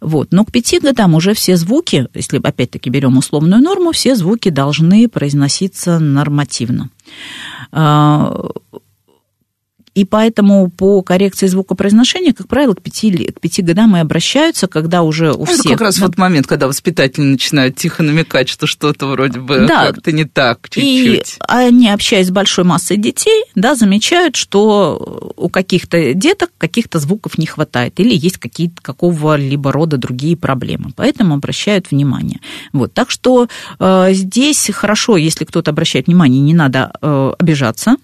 [0.00, 0.32] Вот.
[0.32, 5.08] Но к пяти годам уже все звуки, если опять-таки берем условную норму, все звуки должны
[5.08, 6.90] произноситься нормативно.
[9.94, 15.02] И поэтому по коррекции звукопроизношения, как правило, к пяти, к пяти годам и обращаются, когда
[15.02, 15.72] уже у Это всех...
[15.72, 16.06] как раз да.
[16.06, 19.86] вот момент, когда воспитатели начинают тихо намекать, что что-то вроде бы да.
[19.86, 20.82] как-то не так чуть-чуть.
[20.82, 27.36] И они, общаясь с большой массой детей, да, замечают, что у каких-то деток каких-то звуков
[27.36, 30.90] не хватает или есть какие-то какого-либо рода другие проблемы.
[30.96, 32.40] Поэтому обращают внимание.
[32.72, 32.94] Вот.
[32.94, 37.96] Так что э, здесь хорошо, если кто-то обращает внимание, не надо э, обижаться,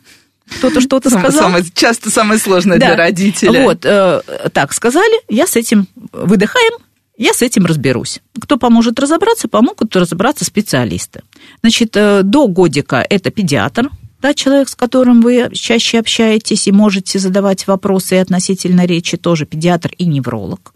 [0.57, 1.45] кто-то что-то сказал.
[1.45, 2.87] Самое, часто самое сложное да.
[2.87, 3.63] для родителей.
[3.63, 4.21] Вот, э,
[4.53, 6.73] так сказали, я с этим выдыхаем,
[7.17, 8.21] я с этим разберусь.
[8.41, 11.23] Кто поможет разобраться, помогут разобраться специалисты.
[11.61, 17.19] Значит, э, до годика это педиатр, да, человек, с которым вы чаще общаетесь и можете
[17.21, 20.75] задавать вопросы относительно речи, тоже педиатр и невролог.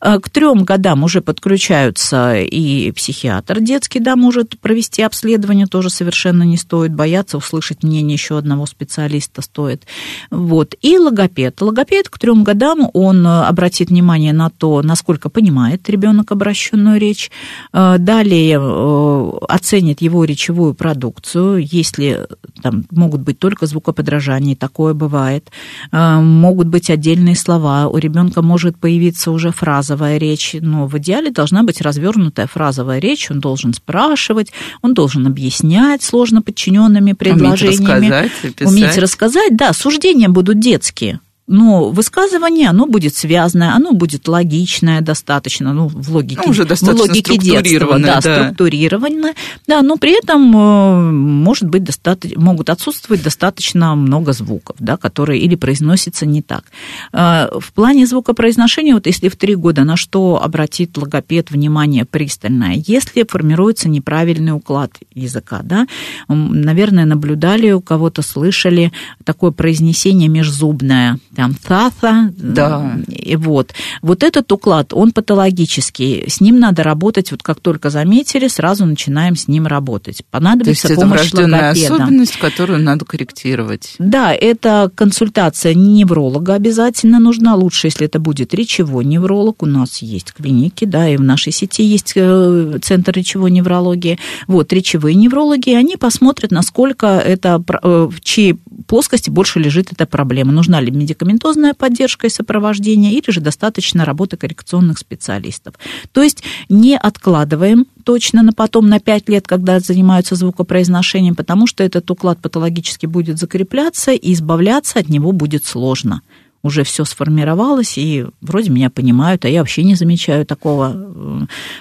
[0.00, 6.44] Э, к трем годам уже подключаются и психиатр детский, да, может провести обследование, тоже совершенно
[6.44, 9.84] не стоит бояться, услышать мнение еще одного специалиста стоит.
[10.30, 10.74] Вот.
[10.80, 11.60] И логопед.
[11.60, 17.32] Логопед к трем годам, он обратит внимание на то, насколько понимает ребенок обращенную речь,
[17.72, 22.28] э, далее э, оценит его речевую продукцию, если
[22.62, 25.50] там могут быть только звукоподражания, такое бывает.
[25.92, 31.30] Э, могут быть отдельные слова, у ребенка может появиться уже фразовая речь, но в идеале
[31.30, 38.06] должна быть развернутая фразовая речь, он должен спрашивать, он должен объяснять сложно подчиненными предложениями.
[38.06, 44.28] Уметь рассказать, Уметь рассказать, да, суждения будут детские но высказывание, оно будет связанное, оно будет
[44.28, 49.34] логичное достаточно, ну, в логике, ну, уже достаточно в логике детства, да, да, структурированное,
[49.66, 55.42] да, но при этом э, может быть достаточно, могут отсутствовать достаточно много звуков, да, которые
[55.42, 56.64] или произносятся не так.
[57.12, 62.82] Э, в плане звукопроизношения, вот если в три года на что обратит логопед внимание пристальное,
[62.86, 65.86] если формируется неправильный уклад языка, да,
[66.28, 68.92] наверное, наблюдали у кого-то, слышали
[69.24, 72.32] такое произнесение межзубное, там ТАТА.
[72.36, 72.98] Да.
[73.08, 73.74] И вот.
[74.02, 76.24] Вот этот уклад, он патологический.
[76.28, 80.22] С ним надо работать, вот как только заметили, сразу начинаем с ним работать.
[80.30, 81.94] Понадобится То есть помощь это врожденная логопеда.
[81.94, 83.94] особенность, которую надо корректировать.
[83.98, 87.54] Да, это консультация невролога обязательно нужна.
[87.54, 89.62] Лучше, если это будет речевой невролог.
[89.62, 94.18] У нас есть клиники, да, и в нашей сети есть э, центр речевой неврологии.
[94.46, 100.52] Вот, речевые неврологи, они посмотрят, насколько это, э, в чьей плоскости больше лежит эта проблема.
[100.52, 100.90] Нужна ли
[101.24, 105.74] медикаментозная поддержка и сопровождение, или же достаточно работы коррекционных специалистов.
[106.12, 111.82] То есть не откладываем точно на потом, на 5 лет, когда занимаются звукопроизношением, потому что
[111.82, 116.22] этот уклад патологически будет закрепляться, и избавляться от него будет сложно
[116.64, 121.40] уже все сформировалось, и вроде меня понимают, а я вообще не замечаю такого э,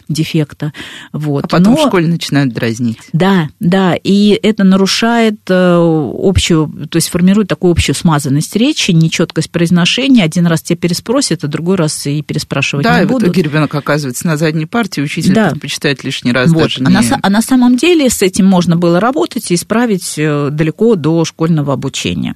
[0.10, 0.74] дефекта.
[1.14, 1.46] Вот.
[1.46, 1.84] А потом Но...
[1.86, 3.00] в школе начинают дразнить.
[3.14, 5.78] Да, да, и это нарушает э,
[6.20, 10.26] общую, то есть формирует такую общую смазанность речи, нечеткость произношения.
[10.26, 13.24] Один раз тебя переспросят, а другой раз и переспрашивать да, не и будут.
[13.24, 15.52] в итоге ребенок оказывается на задней партии, учитель Да.
[15.52, 16.64] предпочитает лишний раз Вот.
[16.64, 16.94] даже а, не...
[16.94, 20.96] на, са- а на самом деле с этим можно было работать и исправить э, далеко
[20.96, 22.36] до школьного обучения.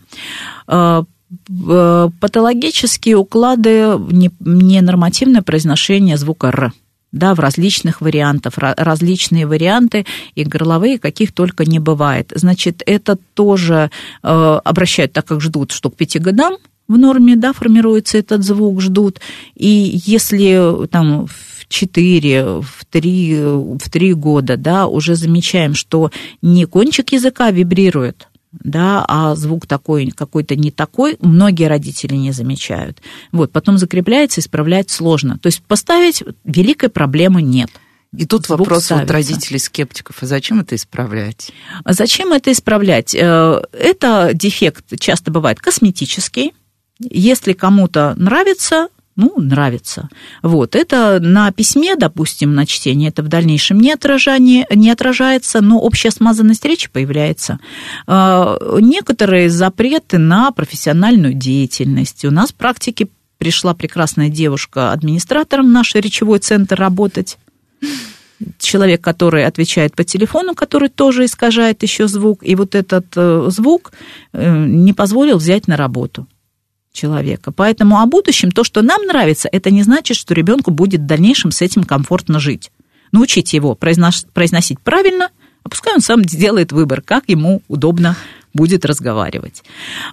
[1.69, 6.73] Э, Патологические уклады, не- ненормативное произношение звука «р»,
[7.11, 12.31] да, в различных вариантах, ра- различные варианты, и горловые, каких только не бывает.
[12.35, 13.91] Значит, это тоже
[14.23, 18.81] э, обращают, так как ждут, что к пяти годам в норме, да, формируется этот звук,
[18.81, 19.19] ждут.
[19.55, 23.35] И если там в 4, в 3,
[23.79, 26.11] в 3 года, да, уже замечаем, что
[26.41, 33.01] не кончик языка вибрирует, да, а звук такой какой-то не такой, многие родители не замечают.
[33.31, 35.37] Вот, потом закрепляется, исправлять сложно.
[35.37, 37.69] То есть поставить великой проблемы нет.
[38.15, 39.13] И тут Звук вопрос ставится.
[39.13, 41.51] родителей скептиков, а зачем это исправлять?
[41.83, 43.13] А Зачем это исправлять?
[43.13, 46.53] Э, Это дефект часто бывает косметический.
[46.99, 50.09] Если кому-то нравится, ну, нравится.
[50.43, 55.79] Вот, это на письме, допустим, на чтении, это в дальнейшем не, отражание, не отражается, но
[55.79, 57.59] общая смазанность речи появляется.
[58.07, 62.23] Э, Некоторые запреты на профессиональную деятельность.
[62.25, 63.07] У нас в практике
[63.39, 67.37] пришла прекрасная девушка администратором в наш речевой центр работать
[68.59, 73.93] человек, который отвечает по телефону, который тоже искажает еще звук, и вот этот э, звук
[74.33, 76.27] э, не позволил взять на работу
[76.97, 77.51] человека.
[77.51, 81.51] Поэтому о будущем то, что нам нравится, это не значит, что ребенку будет в дальнейшем
[81.51, 82.71] с этим комфортно жить.
[83.11, 85.29] Научите его произносить правильно,
[85.63, 88.17] а пускай он сам сделает выбор, как ему удобно
[88.53, 89.63] будет разговаривать.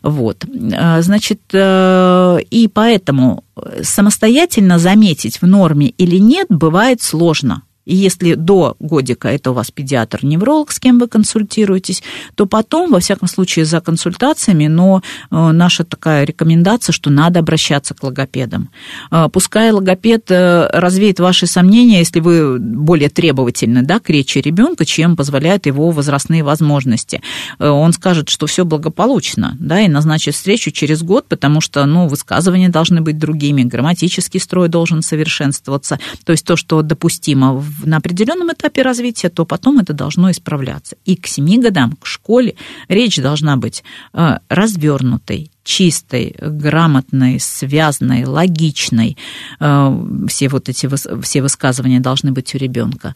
[0.03, 0.45] Вот.
[0.45, 3.45] Э, Значит, э, и поэтому
[3.83, 7.63] самостоятельно заметить в норме или нет бывает сложно.
[7.85, 12.03] И если до годика это у вас педиатр-невролог, с кем вы консультируетесь,
[12.35, 17.95] то потом, во всяком случае, за консультациями, но э, наша такая рекомендация, что надо обращаться
[17.95, 18.71] к логопедам.
[19.11, 24.85] Э, Пускай логопед э, развеет ваши сомнения, если вы более требовательны да, к речи ребенка,
[24.85, 27.21] чем позволяют его возрастные возможности.
[27.59, 32.69] Он скажет, что все благополучно, да, и назначит встречу через год, потому что ну, высказывания
[32.69, 35.99] должны быть другими, грамматический строй должен совершенствоваться.
[36.25, 40.97] То есть то, что допустимо в- на определенном этапе развития, то потом это должно исправляться.
[41.05, 42.55] И к 7 годам, к школе,
[42.89, 43.83] речь должна быть
[44.13, 49.17] э, развернутой, чистой, грамотной, связанной, логичной.
[49.61, 49.91] Э,
[50.29, 50.89] Все вот эти
[51.23, 53.15] все высказывания должны быть у ребенка.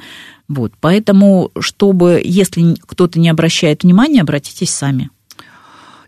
[0.49, 0.73] Вот.
[0.81, 5.11] Поэтому, чтобы, если кто-то не обращает внимания, обратитесь сами.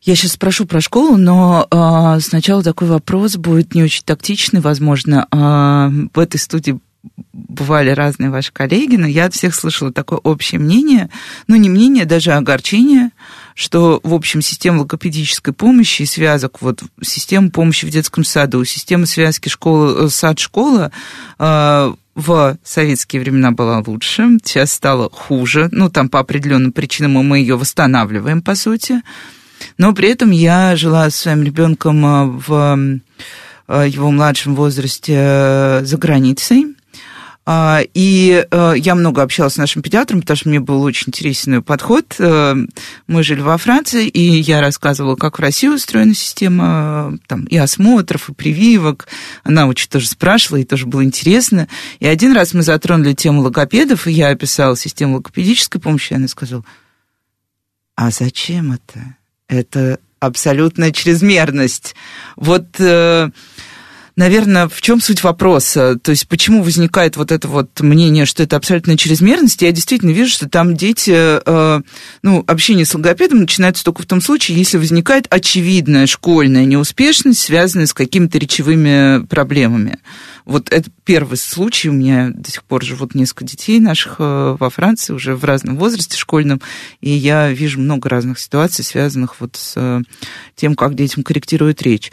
[0.03, 5.27] Я сейчас спрошу про школу, но а, сначала такой вопрос будет не очень тактичный, возможно.
[5.31, 6.81] А, в этой студии
[7.33, 11.11] бывали разные ваши коллеги, но я от всех слышала такое общее мнение,
[11.47, 13.11] ну не мнение, даже огорчение,
[13.55, 19.07] что, в общем, система логопедической помощи и связок, вот система помощи в детском саду, система
[19.07, 20.93] связки школы, э, сад-школа
[21.39, 27.39] э, в советские времена была лучше, сейчас стало хуже, ну там по определенным причинам мы
[27.39, 29.03] ее восстанавливаем, по сути.
[29.77, 33.01] Но при этом я жила со своим ребенком э, в
[33.69, 36.77] э, его младшем возрасте за границей.
[37.47, 41.63] А, И э, я много общалась с нашим педиатром, потому что мне был очень интересный
[41.63, 42.15] подход.
[42.19, 42.55] Э,
[43.07, 47.57] Мы жили во Франции, и я рассказывала, как в России устроена система э, там, и
[47.57, 49.09] осмотров, и прививок.
[49.43, 51.67] Она очень тоже спрашивала, и тоже было интересно.
[51.99, 56.29] И один раз мы затронули тему логопедов, и я описала систему логопедической помощи, и она
[56.29, 56.65] сказала,
[57.97, 59.17] а зачем это?
[59.49, 61.95] Это абсолютная чрезмерность.
[62.37, 62.79] Вот,
[64.21, 65.99] наверное, в чем суть вопроса?
[66.01, 69.63] То есть почему возникает вот это вот мнение, что это абсолютно чрезмерность?
[69.63, 71.81] Я действительно вижу, что там дети, э,
[72.23, 77.87] ну, общение с логопедом начинается только в том случае, если возникает очевидная школьная неуспешность, связанная
[77.87, 79.99] с какими-то речевыми проблемами.
[80.45, 81.89] Вот это первый случай.
[81.89, 85.79] У меня до сих пор живут несколько детей наших э, во Франции, уже в разном
[85.79, 86.61] возрасте школьном,
[87.01, 90.03] и я вижу много разных ситуаций, связанных вот с э,
[90.57, 92.13] тем, как детям корректируют речь.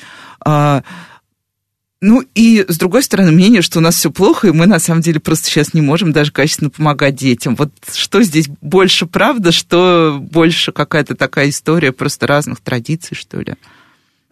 [1.99, 5.01] Ну и, с другой стороны, мнение, что у нас все плохо, и мы на самом
[5.01, 7.55] деле просто сейчас не можем даже качественно помогать детям.
[7.55, 13.55] Вот что здесь больше правда, что больше какая-то такая история просто разных традиций, что ли?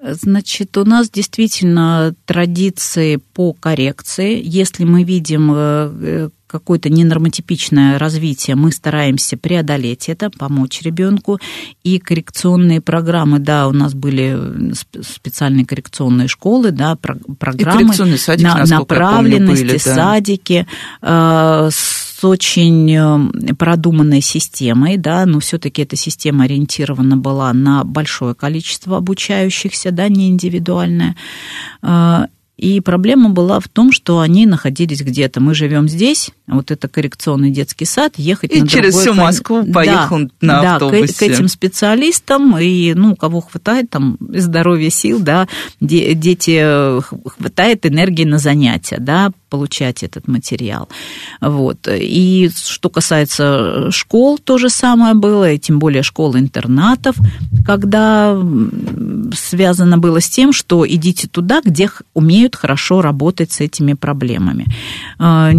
[0.08, 4.40] Значит, у нас действительно традиции по коррекции.
[4.44, 11.40] Если мы видим э, какое-то ненормотипичное развитие, мы стараемся преодолеть это, помочь ребенку.
[11.84, 19.64] И коррекционные программы, да, у нас были специальные коррекционные школы, да, программы садик, на, направленности,
[19.64, 19.96] были, да.
[19.96, 20.68] садики
[21.02, 28.36] э, с очень э, продуманной системой, да, но все-таки эта система ориентирована была на большое
[28.36, 31.16] количество обучающихся, да, не индивидуальное.
[32.58, 35.42] Э, и проблема была в том, что они находились где-то.
[35.42, 39.14] Мы живем здесь, вот это коррекционный детский сад, ехать и на через всю.
[39.14, 41.14] Москву поехал да, на да, автобусе.
[41.14, 45.48] К, к этим специалистам, и, ну, кого хватает, там, здоровья, сил, да,
[45.80, 50.90] дети, э, хватает энергии на занятия, да, получать этот материал.
[51.42, 51.88] Вот.
[51.90, 57.16] И что касается школ, то же самое было, и тем более школ-интернатов,
[57.66, 58.38] когда
[59.34, 64.66] связано было с тем, что идите туда, где умеют хорошо работать с этими проблемами.
[65.18, 65.52] А,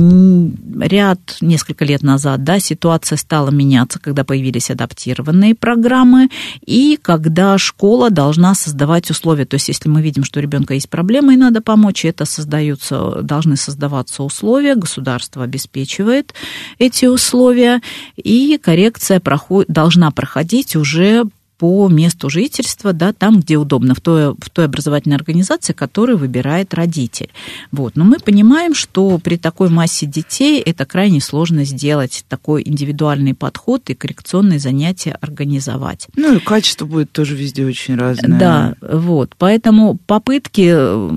[0.80, 6.28] ряд, несколько лет назад, да, ситуация стала меняться, когда появились адаптированные программы,
[6.66, 9.47] и когда школа должна создавать условия.
[9.47, 13.22] То есть, если мы видим, что у ребенка есть проблемы и надо помочь, это создаются,
[13.22, 16.34] должны создаваться условия, государство обеспечивает
[16.78, 17.80] эти условия,
[18.16, 21.24] и коррекция проход, должна проходить уже
[21.59, 26.74] по месту жительства, да, там, где удобно, в той, в той образовательной организации, которую выбирает
[26.74, 27.30] родитель.
[27.72, 27.96] Вот.
[27.96, 33.88] Но мы понимаем, что при такой массе детей это крайне сложно сделать, такой индивидуальный подход
[33.90, 36.09] и коррекционные занятия организовать.
[36.16, 38.38] Ну и качество будет тоже везде очень разное.
[38.38, 39.34] Да, вот.
[39.38, 41.11] Поэтому попытки э,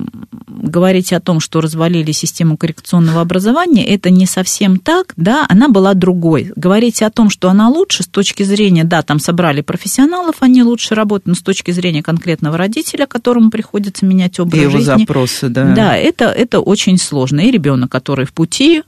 [0.46, 5.94] говорить о том, что развалили систему коррекционного образования, это не совсем так, да, она была
[5.94, 6.52] другой.
[6.56, 10.62] Говорить о том, что она лучше с точки зрения, да, там собрали профессионалов, профессионалов, они
[10.62, 14.84] лучше работают, с точки зрения конкретного родителя, которому приходится менять образ и его жизни.
[14.84, 15.74] запросы, да.
[15.74, 17.40] Да, это, это очень сложно.
[17.40, 18.82] И ребенок, который в пути,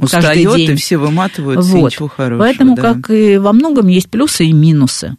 [0.00, 0.70] Устает, день.
[0.70, 1.80] и все выматываются, вот.
[1.80, 2.38] и ничего хорошего.
[2.44, 2.82] Поэтому, да.
[2.82, 5.16] как и во многом, есть плюсы и минусы.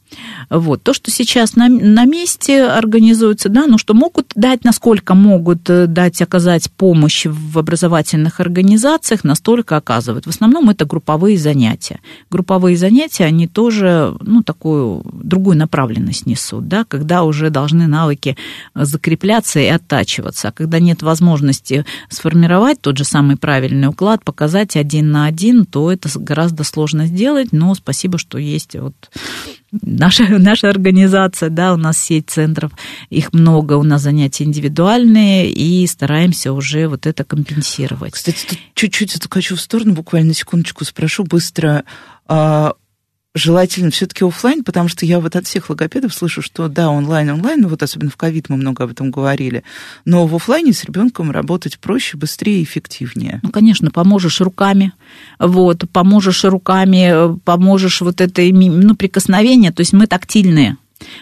[0.50, 0.82] Вот.
[0.84, 5.86] То, что сейчас на, на месте организуется, да, ну, что могут дать, насколько могут э,
[5.86, 10.26] дать, оказать помощь в образовательных организациях, настолько оказывают.
[10.26, 12.00] В основном это групповые занятия.
[12.32, 18.36] Групповые занятия, они тоже, ну, такую другую направленность несут, да, когда уже должны навыки
[18.74, 20.47] закрепляться и оттачиваться.
[20.47, 25.91] А когда нет возможности сформировать тот же самый правильный уклад, показать один на один, то
[25.91, 28.95] это гораздо сложно сделать, но спасибо, что есть вот
[29.72, 32.72] наша, наша организация, да, у нас сеть центров,
[33.09, 38.13] их много, у нас занятия индивидуальные, и стараемся уже вот это компенсировать.
[38.13, 41.84] Кстати, тут чуть-чуть откачу в сторону, буквально секундочку спрошу быстро.
[42.28, 42.74] А,
[43.36, 47.68] желательно все-таки офлайн, потому что я вот от всех логопедов слышу, что да, онлайн, онлайн,
[47.68, 49.64] вот особенно в ковид мы много об этом говорили,
[50.06, 53.40] но в офлайне с ребенком работать проще, быстрее эффективнее.
[53.44, 54.94] Ну, конечно, поможешь руками,
[55.38, 60.78] вот, поможешь руками, поможешь вот этой, ну, прикосновение, то есть мы тактильные,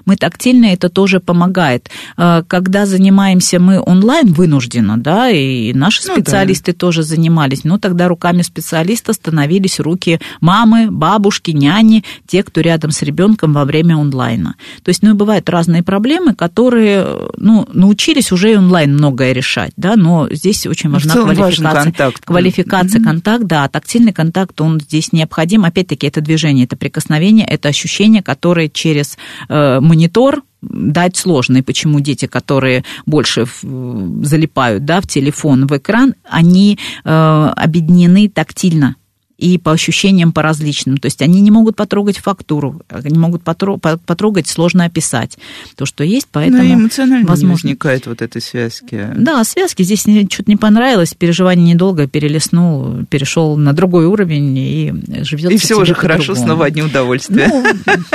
[0.06, 1.90] мы тактильно, это тоже помогает.
[2.16, 6.78] А, когда занимаемся мы онлайн, вынужденно, да, и наши ну, специалисты да.
[6.78, 13.02] тоже занимались, но тогда руками специалиста становились руки мамы, бабушки, няни, те, кто рядом с
[13.02, 14.56] ребенком во время онлайна.
[14.84, 17.06] То есть, ну, бывают разные проблемы, которые,
[17.38, 21.84] ну, научились уже и онлайн многое решать, да, но здесь очень важна квалификация.
[21.84, 22.26] контакт.
[22.26, 23.04] Квалификация, mm-hmm.
[23.04, 25.66] контакт, да, тактильный контакт, он здесь необходим.
[25.66, 29.18] Опять-таки, это движение, это прикосновение, это ощущение, которое через
[29.50, 31.58] э, монитор дать сложно.
[31.58, 37.10] И почему дети, которые больше залипают да, в телефон, в экран, они э,
[37.56, 38.96] объединены тактильно
[39.38, 40.98] и по ощущениям по различным.
[40.98, 45.38] То есть они не могут потрогать фактуру, они могут потрогать, сложно описать
[45.76, 46.64] то, что есть, поэтому...
[46.64, 47.68] Ну, эмоционально возможно...
[47.68, 49.08] не возникает вот этой связки.
[49.16, 55.52] Да, связки здесь что-то не понравилось, переживание недолго перелеснул, перешел на другой уровень и живет.
[55.52, 57.48] И все уже хорошо, снова одни удовольствия.
[57.48, 57.64] Ну,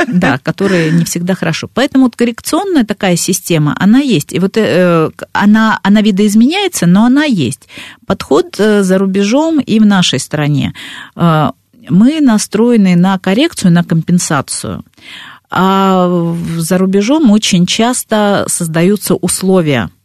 [0.09, 1.69] да, которые не всегда хорошо.
[1.73, 4.33] Поэтому вот коррекционная такая система, она есть.
[4.33, 7.69] И вот э, она, она видоизменяется, но она есть.
[8.07, 10.73] Подход э, за рубежом и в нашей стране.
[11.17, 11.51] Э,
[11.89, 14.85] мы настроены на коррекцию, на компенсацию.
[15.51, 19.91] А за рубежом очень часто создаются условия–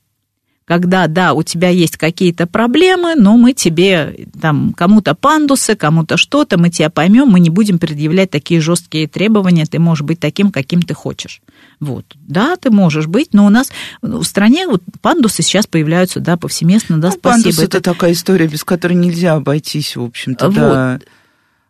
[0.68, 6.58] когда, да, у тебя есть какие-то проблемы, но мы тебе, там, кому-то пандусы, кому-то что-то,
[6.58, 10.82] мы тебя поймем, мы не будем предъявлять такие жесткие требования, ты можешь быть таким, каким
[10.82, 11.42] ты хочешь.
[11.80, 13.70] Вот, да, ты можешь быть, но у нас
[14.02, 17.44] в стране вот пандусы сейчас появляются, да, повсеместно, да, ну, спасибо.
[17.44, 17.78] Пандус это...
[17.78, 20.56] это такая история, без которой нельзя обойтись, в общем-то, вот.
[20.56, 21.00] да.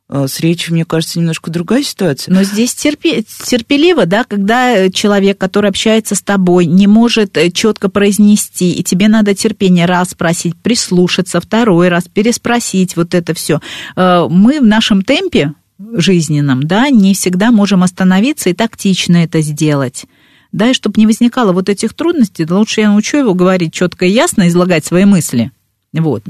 [0.10, 2.34] А, с речью, мне кажется, немножко другая ситуация.
[2.34, 7.90] Но здесь терпи, терпеливо, да, когда человек, который общается с тобой, не может э, четко
[7.90, 13.60] произнести, и тебе надо терпение раз спросить, прислушаться, второй раз переспросить вот это все.
[13.98, 20.06] Э, мы в нашем темпе жизненном, да, не всегда можем остановиться и тактично это сделать.
[20.54, 24.12] Да, и чтобы не возникало вот этих трудностей, лучше я научу его говорить четко и
[24.12, 25.52] ясно, излагать свои мысли.
[25.92, 26.24] Вот.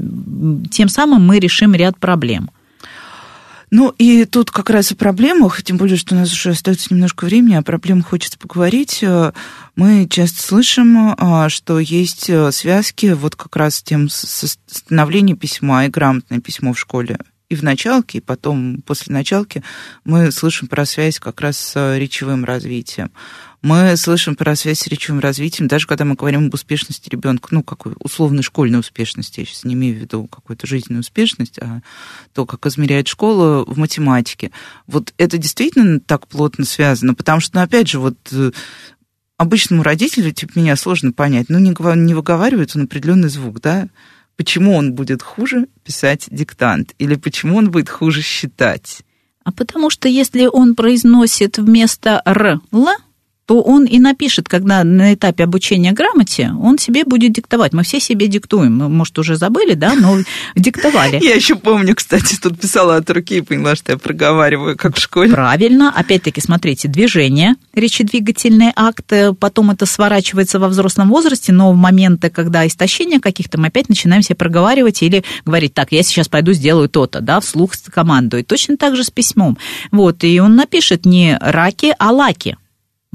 [0.72, 2.50] Тем самым мы решим ряд проблем.
[3.70, 7.26] Ну, и тут как раз о проблемах, тем более, что у нас уже остается немножко
[7.26, 9.00] времени, о проблемах хочется поговорить.
[9.02, 9.34] Э,
[9.76, 15.86] мы часто слышим, э, что есть э, связки вот как раз с тем становлением письма
[15.86, 17.20] и грамотное письмо в школе
[17.50, 19.64] и в началке, и потом после началки
[20.04, 23.12] мы слышим про связь как раз с речевым развитием.
[23.62, 27.64] Мы слышим про связь с речевым развитием, даже когда мы говорим об успешности ребенка, ну,
[27.64, 31.82] какой условной школьной успешности, я сейчас не имею в виду какую-то жизненную успешность, а
[32.34, 34.52] то, как измеряет школа в математике.
[34.86, 38.52] Вот это действительно так плотно связано, потому что, ну, опять же, вот э,
[39.38, 43.88] обычному родителю, типа меня, сложно понять, ну, не, не выговаривает он определенный звук, да,
[44.38, 49.02] почему он будет хуже писать диктант или почему он будет хуже считать.
[49.44, 52.88] А потому что если он произносит вместо «р» «л»,
[53.48, 57.72] то он и напишет, когда на этапе обучения грамоте, он себе будет диктовать.
[57.72, 58.78] Мы все себе диктуем.
[58.78, 60.18] Мы, может, уже забыли, да, но
[60.56, 61.18] диктовали.
[61.24, 65.00] Я еще помню, кстати, тут писала от руки и поняла, что я проговариваю, как в
[65.00, 65.32] школе.
[65.32, 65.94] Правильно.
[65.96, 72.68] Опять-таки, смотрите, движение, речедвигательный акт, потом это сворачивается во взрослом возрасте, но в моменты, когда
[72.68, 77.22] истощение каких-то, мы опять начинаем себе проговаривать или говорить, так, я сейчас пойду сделаю то-то,
[77.22, 78.38] да, вслух команду.
[78.38, 79.58] И точно так же с письмом.
[79.92, 82.58] Вот, и он напишет не раки, а лаки.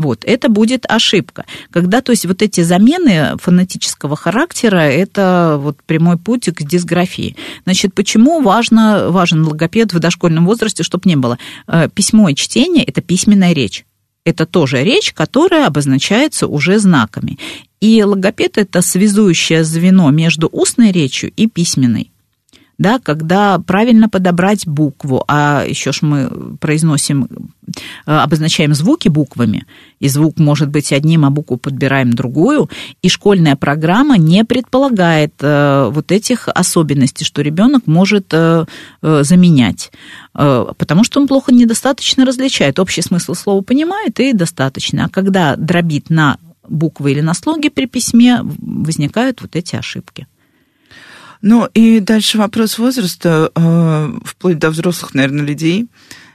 [0.02, 1.44] Вот, это будет ошибка.
[1.70, 7.36] Когда, то есть, вот эти замены фонетического характера, это вот прямой путь к дисграфии.
[7.64, 11.38] Значит, почему важно, важен логопед в дошкольном возрасте, чтобы не было?
[11.68, 13.84] Э, письмо и чтение– это письменная речь.
[14.24, 17.38] Это тоже речь, которая обозначается уже знаками.
[17.80, 22.11] И логопед– это связующее звено между устной речью и письменной
[22.82, 27.28] да, когда правильно подобрать букву, а еще ж мы произносим,
[28.06, 29.64] э, обозначаем звуки буквами,
[30.00, 32.68] и звук может быть одним, а букву подбираем другую,
[33.00, 38.66] и школьная программа не предполагает э, вот этих особенностей, что ребенок может э,
[39.00, 39.92] заменять,
[40.32, 46.10] потому что он плохо недостаточно различает, общий смысл слова понимает и достаточно, а когда дробит
[46.10, 46.36] на
[46.68, 50.26] буквы или на слоги при письме, возникают вот эти ошибки.
[51.42, 55.88] Ну и дальше вопрос возраста, э, вплоть до взрослых, наверное, людей.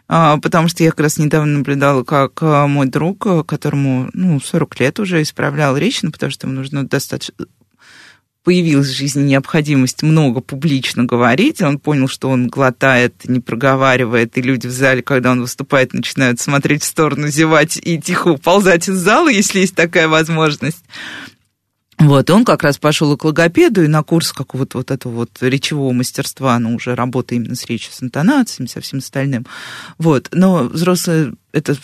[0.10, 4.40] А, потому что я как раз недавно наблюдала, как э, мой друг, э, которому ну,
[4.40, 7.46] 40 лет уже исправлял речь, ну, потому что ему нужно достаточно
[8.44, 14.42] появилась в жизни необходимость много публично говорить, он понял, что он глотает, не проговаривает, и
[14.42, 18.96] люди в зале, когда он выступает, начинают смотреть в сторону, зевать и тихо уползать из
[18.96, 20.82] зала, если есть такая возможность.
[22.00, 25.32] Вот, и он как раз пошел к логопеду, и на курс какого-то вот этого вот
[25.42, 29.48] речевого мастерства, ну, уже работа именно с речью, с интонациями, со всем остальным.
[29.98, 31.76] Вот, но взрослые, это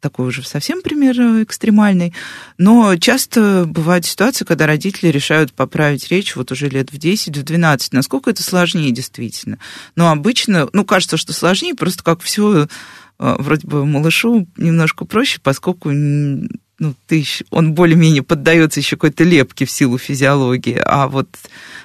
[0.00, 2.14] такой уже совсем пример э, экстремальный,
[2.58, 7.42] но часто бывают ситуации, когда родители решают поправить речь вот уже лет в 10, в
[7.42, 7.92] 12.
[7.92, 9.58] Насколько это сложнее действительно?
[9.94, 12.66] Но обычно, ну, кажется, что сложнее, просто как все э,
[13.18, 15.90] вроде бы малышу немножко проще, поскольку
[16.80, 21.28] ну, ты, он более-менее поддается еще какой-то лепке в силу физиологии, а вот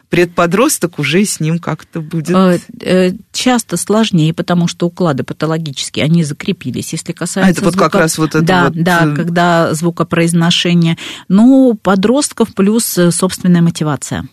[0.10, 2.36] предподросток уже с ним как-то будет...
[2.36, 6.94] Э, э, часто сложнее, потому что уклады патологические, они закрепились.
[6.94, 7.76] Если касается а это звука...
[7.76, 8.82] вот как раз вот это Да, вот...
[8.82, 10.98] да, э, когда звукопроизношение.
[11.28, 14.28] Но подростков плюс собственная мотивация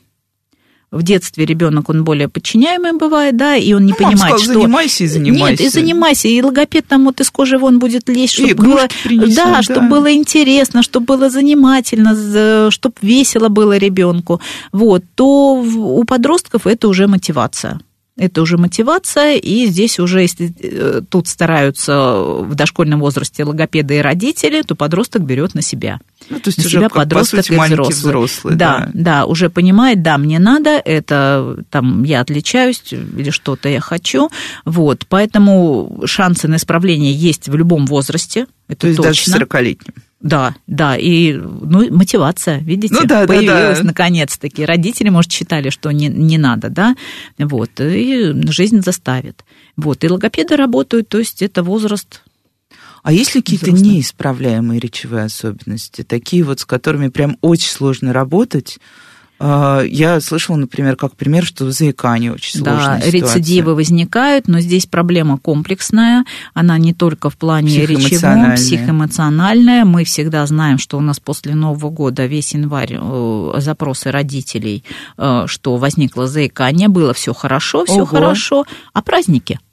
[0.92, 4.52] в детстве ребенок, он более подчиняемый бывает, да, и он не ну, понимает, сказал, что...
[4.52, 5.50] занимайся и занимайся.
[5.50, 8.88] Нет, и занимайся, и логопед там вот из кожи вон будет лезть, чтобы было...
[9.02, 14.40] Принесет, да, да, чтобы было интересно, чтобы было занимательно, чтобы весело было ребенку.
[14.70, 17.80] Вот, то у подростков это уже мотивация.
[18.18, 24.02] Это уже мотивация, и здесь уже, если э, тут стараются в дошкольном возрасте логопеды и
[24.02, 25.98] родители, то подросток берет на себя.
[26.32, 27.94] Ну, то есть на уже, себя подросток по сути, и взрослый.
[27.94, 33.68] взрослый да, да, да, уже понимает, да, мне надо, это там я отличаюсь или что-то
[33.68, 34.30] я хочу.
[34.64, 38.46] Вот, поэтому шансы на исправление есть в любом возрасте.
[38.68, 39.32] Это то есть точно.
[39.34, 39.94] даже 40-летним.
[40.20, 43.88] Да, да, и ну, мотивация, видите, ну, да, появилась да, да.
[43.88, 44.64] наконец-таки.
[44.64, 46.94] Родители, может, считали, что не, не надо, да,
[47.38, 49.44] вот, и жизнь заставит.
[49.76, 52.22] Вот, и логопеды работают, то есть это возраст
[53.02, 58.78] а есть ли какие-то неисправляемые речевые особенности, такие вот, с которыми прям очень сложно работать?
[59.44, 64.86] А, я слышала, например, как пример, что заикание очень сложная да, рецидивы возникают, но здесь
[64.86, 66.24] проблема комплексная.
[66.54, 69.84] Она не только в плане речевом, психоэмоциональная.
[69.84, 74.84] Мы всегда знаем, что у нас после Нового года весь январь э, запросы родителей,
[75.18, 79.58] э, что возникло заикание, было все хорошо, все хорошо, а праздники–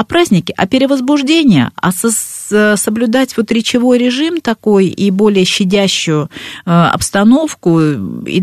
[0.00, 6.30] а праздники, а перевозбуждение, а со, соблюдать вот речевой режим такой и более щадящую
[6.64, 7.78] э, обстановку.
[7.80, 8.42] И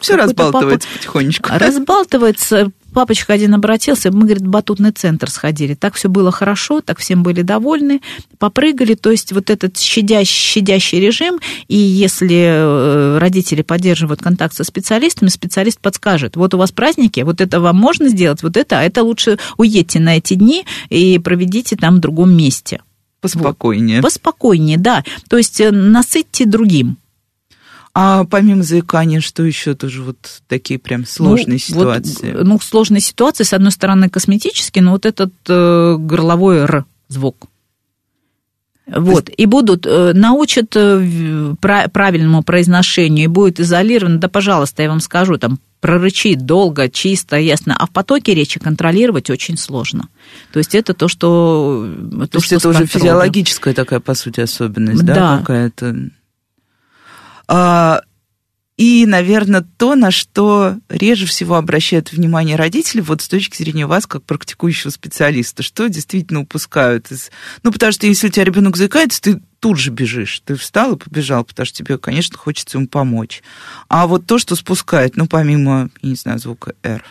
[0.00, 1.48] все разбалтывается потихонечку.
[1.52, 5.74] Разбалтывается, Папочка один обратился, мы, говорит, в батутный центр сходили.
[5.74, 8.00] Так все было хорошо, так всем были довольны,
[8.38, 8.94] попрыгали.
[8.94, 15.28] То есть вот этот щадящий, щадящий режим, и если э, родители поддерживают контакт со специалистами,
[15.28, 19.02] специалист подскажет, вот у вас праздники, вот это вам можно сделать, вот это, а это
[19.02, 22.80] лучше уедьте на эти дни и проведите там в другом месте.
[23.22, 23.98] Поспокойнее.
[23.98, 24.02] Вот.
[24.02, 25.04] Поспокойнее, да.
[25.28, 26.96] То есть э, насытьте другим.
[27.94, 32.32] А помимо заикания, что еще тоже вот такие прям сложные ну, ситуации?
[32.32, 37.48] Вот, ну, сложные ситуации, с одной стороны, косметические, но вот этот э, горловой «р» звук.
[38.86, 45.00] Вот, и будут, э, научат э, правильному произношению, и будет изолировано, да, пожалуйста, я вам
[45.00, 50.08] скажу, там, прорычит долго, чисто, ясно, а в потоке речи контролировать очень сложно.
[50.52, 51.92] То есть это то, что...
[52.10, 56.10] То, то есть что это уже физиологическая такая, по сути, особенность, да, да какая-то?
[57.48, 58.02] А,
[58.78, 64.06] и, наверное, то, на что реже всего обращают внимание родители, вот с точки зрения вас,
[64.06, 67.30] как практикующего специалиста, что действительно упускают из...
[67.62, 70.40] Ну, потому что если у тебя ребенок заикается, ты тут же бежишь.
[70.44, 73.42] Ты встал и побежал, потому что тебе, конечно, хочется ему помочь.
[73.88, 77.04] А вот то, что спускает, ну, помимо, я не знаю, звука «Р»,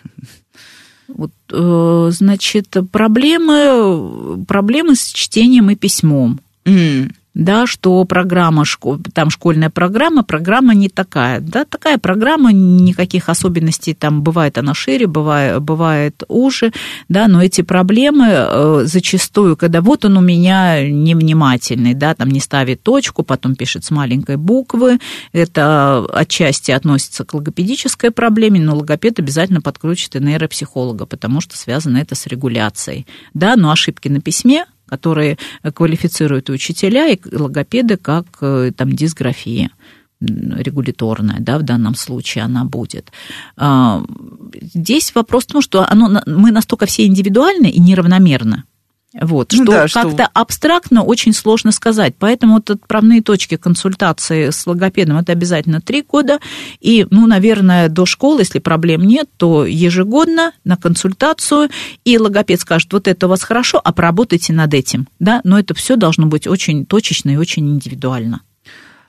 [1.07, 6.39] вот, э, значит, проблемы, проблемы с чтением и письмом.
[6.65, 8.65] Mm да, что программа,
[9.13, 15.07] там школьная программа, программа не такая, да, такая программа, никаких особенностей, там бывает она шире,
[15.07, 16.73] бывает, бывает уже,
[17.07, 22.41] да, но эти проблемы э, зачастую, когда вот он у меня невнимательный, да, там не
[22.41, 24.99] ставит точку, потом пишет с маленькой буквы,
[25.32, 31.97] это отчасти относится к логопедической проблеме, но логопед обязательно подключит и нейропсихолога, потому что связано
[31.97, 35.38] это с регуляцией, да, но ошибки на письме которые
[35.74, 39.72] квалифицируют учителя и логопеды как э, там, дисграфия
[40.22, 43.12] регуляторная, да, в данном случае она будет.
[43.58, 44.04] А,
[44.62, 48.64] здесь вопрос в том, что оно, мы настолько все индивидуальны и неравномерны,
[49.20, 50.30] вот, ну, что да, как-то что...
[50.34, 52.16] абстрактно очень сложно сказать.
[52.18, 56.39] Поэтому вот отправные точки консультации с логопедом это обязательно три года.
[56.80, 61.70] И, ну, наверное, до школы, если проблем нет, то ежегодно на консультацию.
[62.05, 65.07] И логопед скажет, вот это у вас хорошо, а поработайте над этим.
[65.20, 65.41] Да?
[65.43, 68.41] Но это все должно быть очень точечно и очень индивидуально.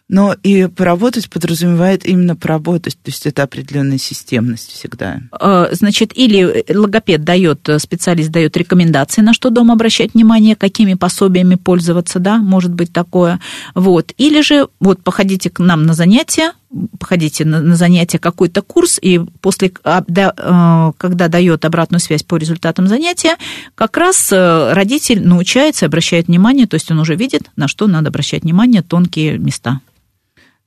[0.08, 5.20] Но и поработать подразумевает именно поработать, то есть это определенная системность всегда.
[5.32, 11.54] А, значит, или логопед дает, специалист дает рекомендации, на что дома обращать внимание, какими пособиями
[11.54, 13.40] пользоваться, да, может быть такое.
[13.74, 14.12] Вот.
[14.18, 16.52] Или же, вот, походите к нам на занятия,
[16.98, 22.36] походите на, на занятия какой-то курс, и после, а, а, когда дает обратную связь по
[22.36, 23.36] результатам занятия,
[23.74, 28.08] как раз э, родитель научается, обращает внимание, то есть он уже видит, на что надо
[28.08, 29.80] обращать внимание, тонкие места.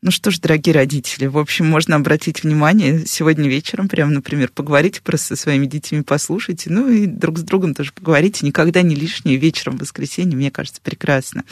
[0.06, 5.02] Ну что ж, дорогие родители, в общем, можно обратить внимание сегодня вечером, прямо, например, поговорите
[5.02, 8.46] просто со своими детьми, послушайте, ну и друг с другом тоже поговорите.
[8.46, 11.44] Никогда не лишнее вечером в воскресенье, мне кажется, прекрасно.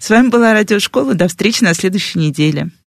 [0.00, 1.14] С вами была Радиошкола.
[1.14, 2.70] До встречи на следующей неделе.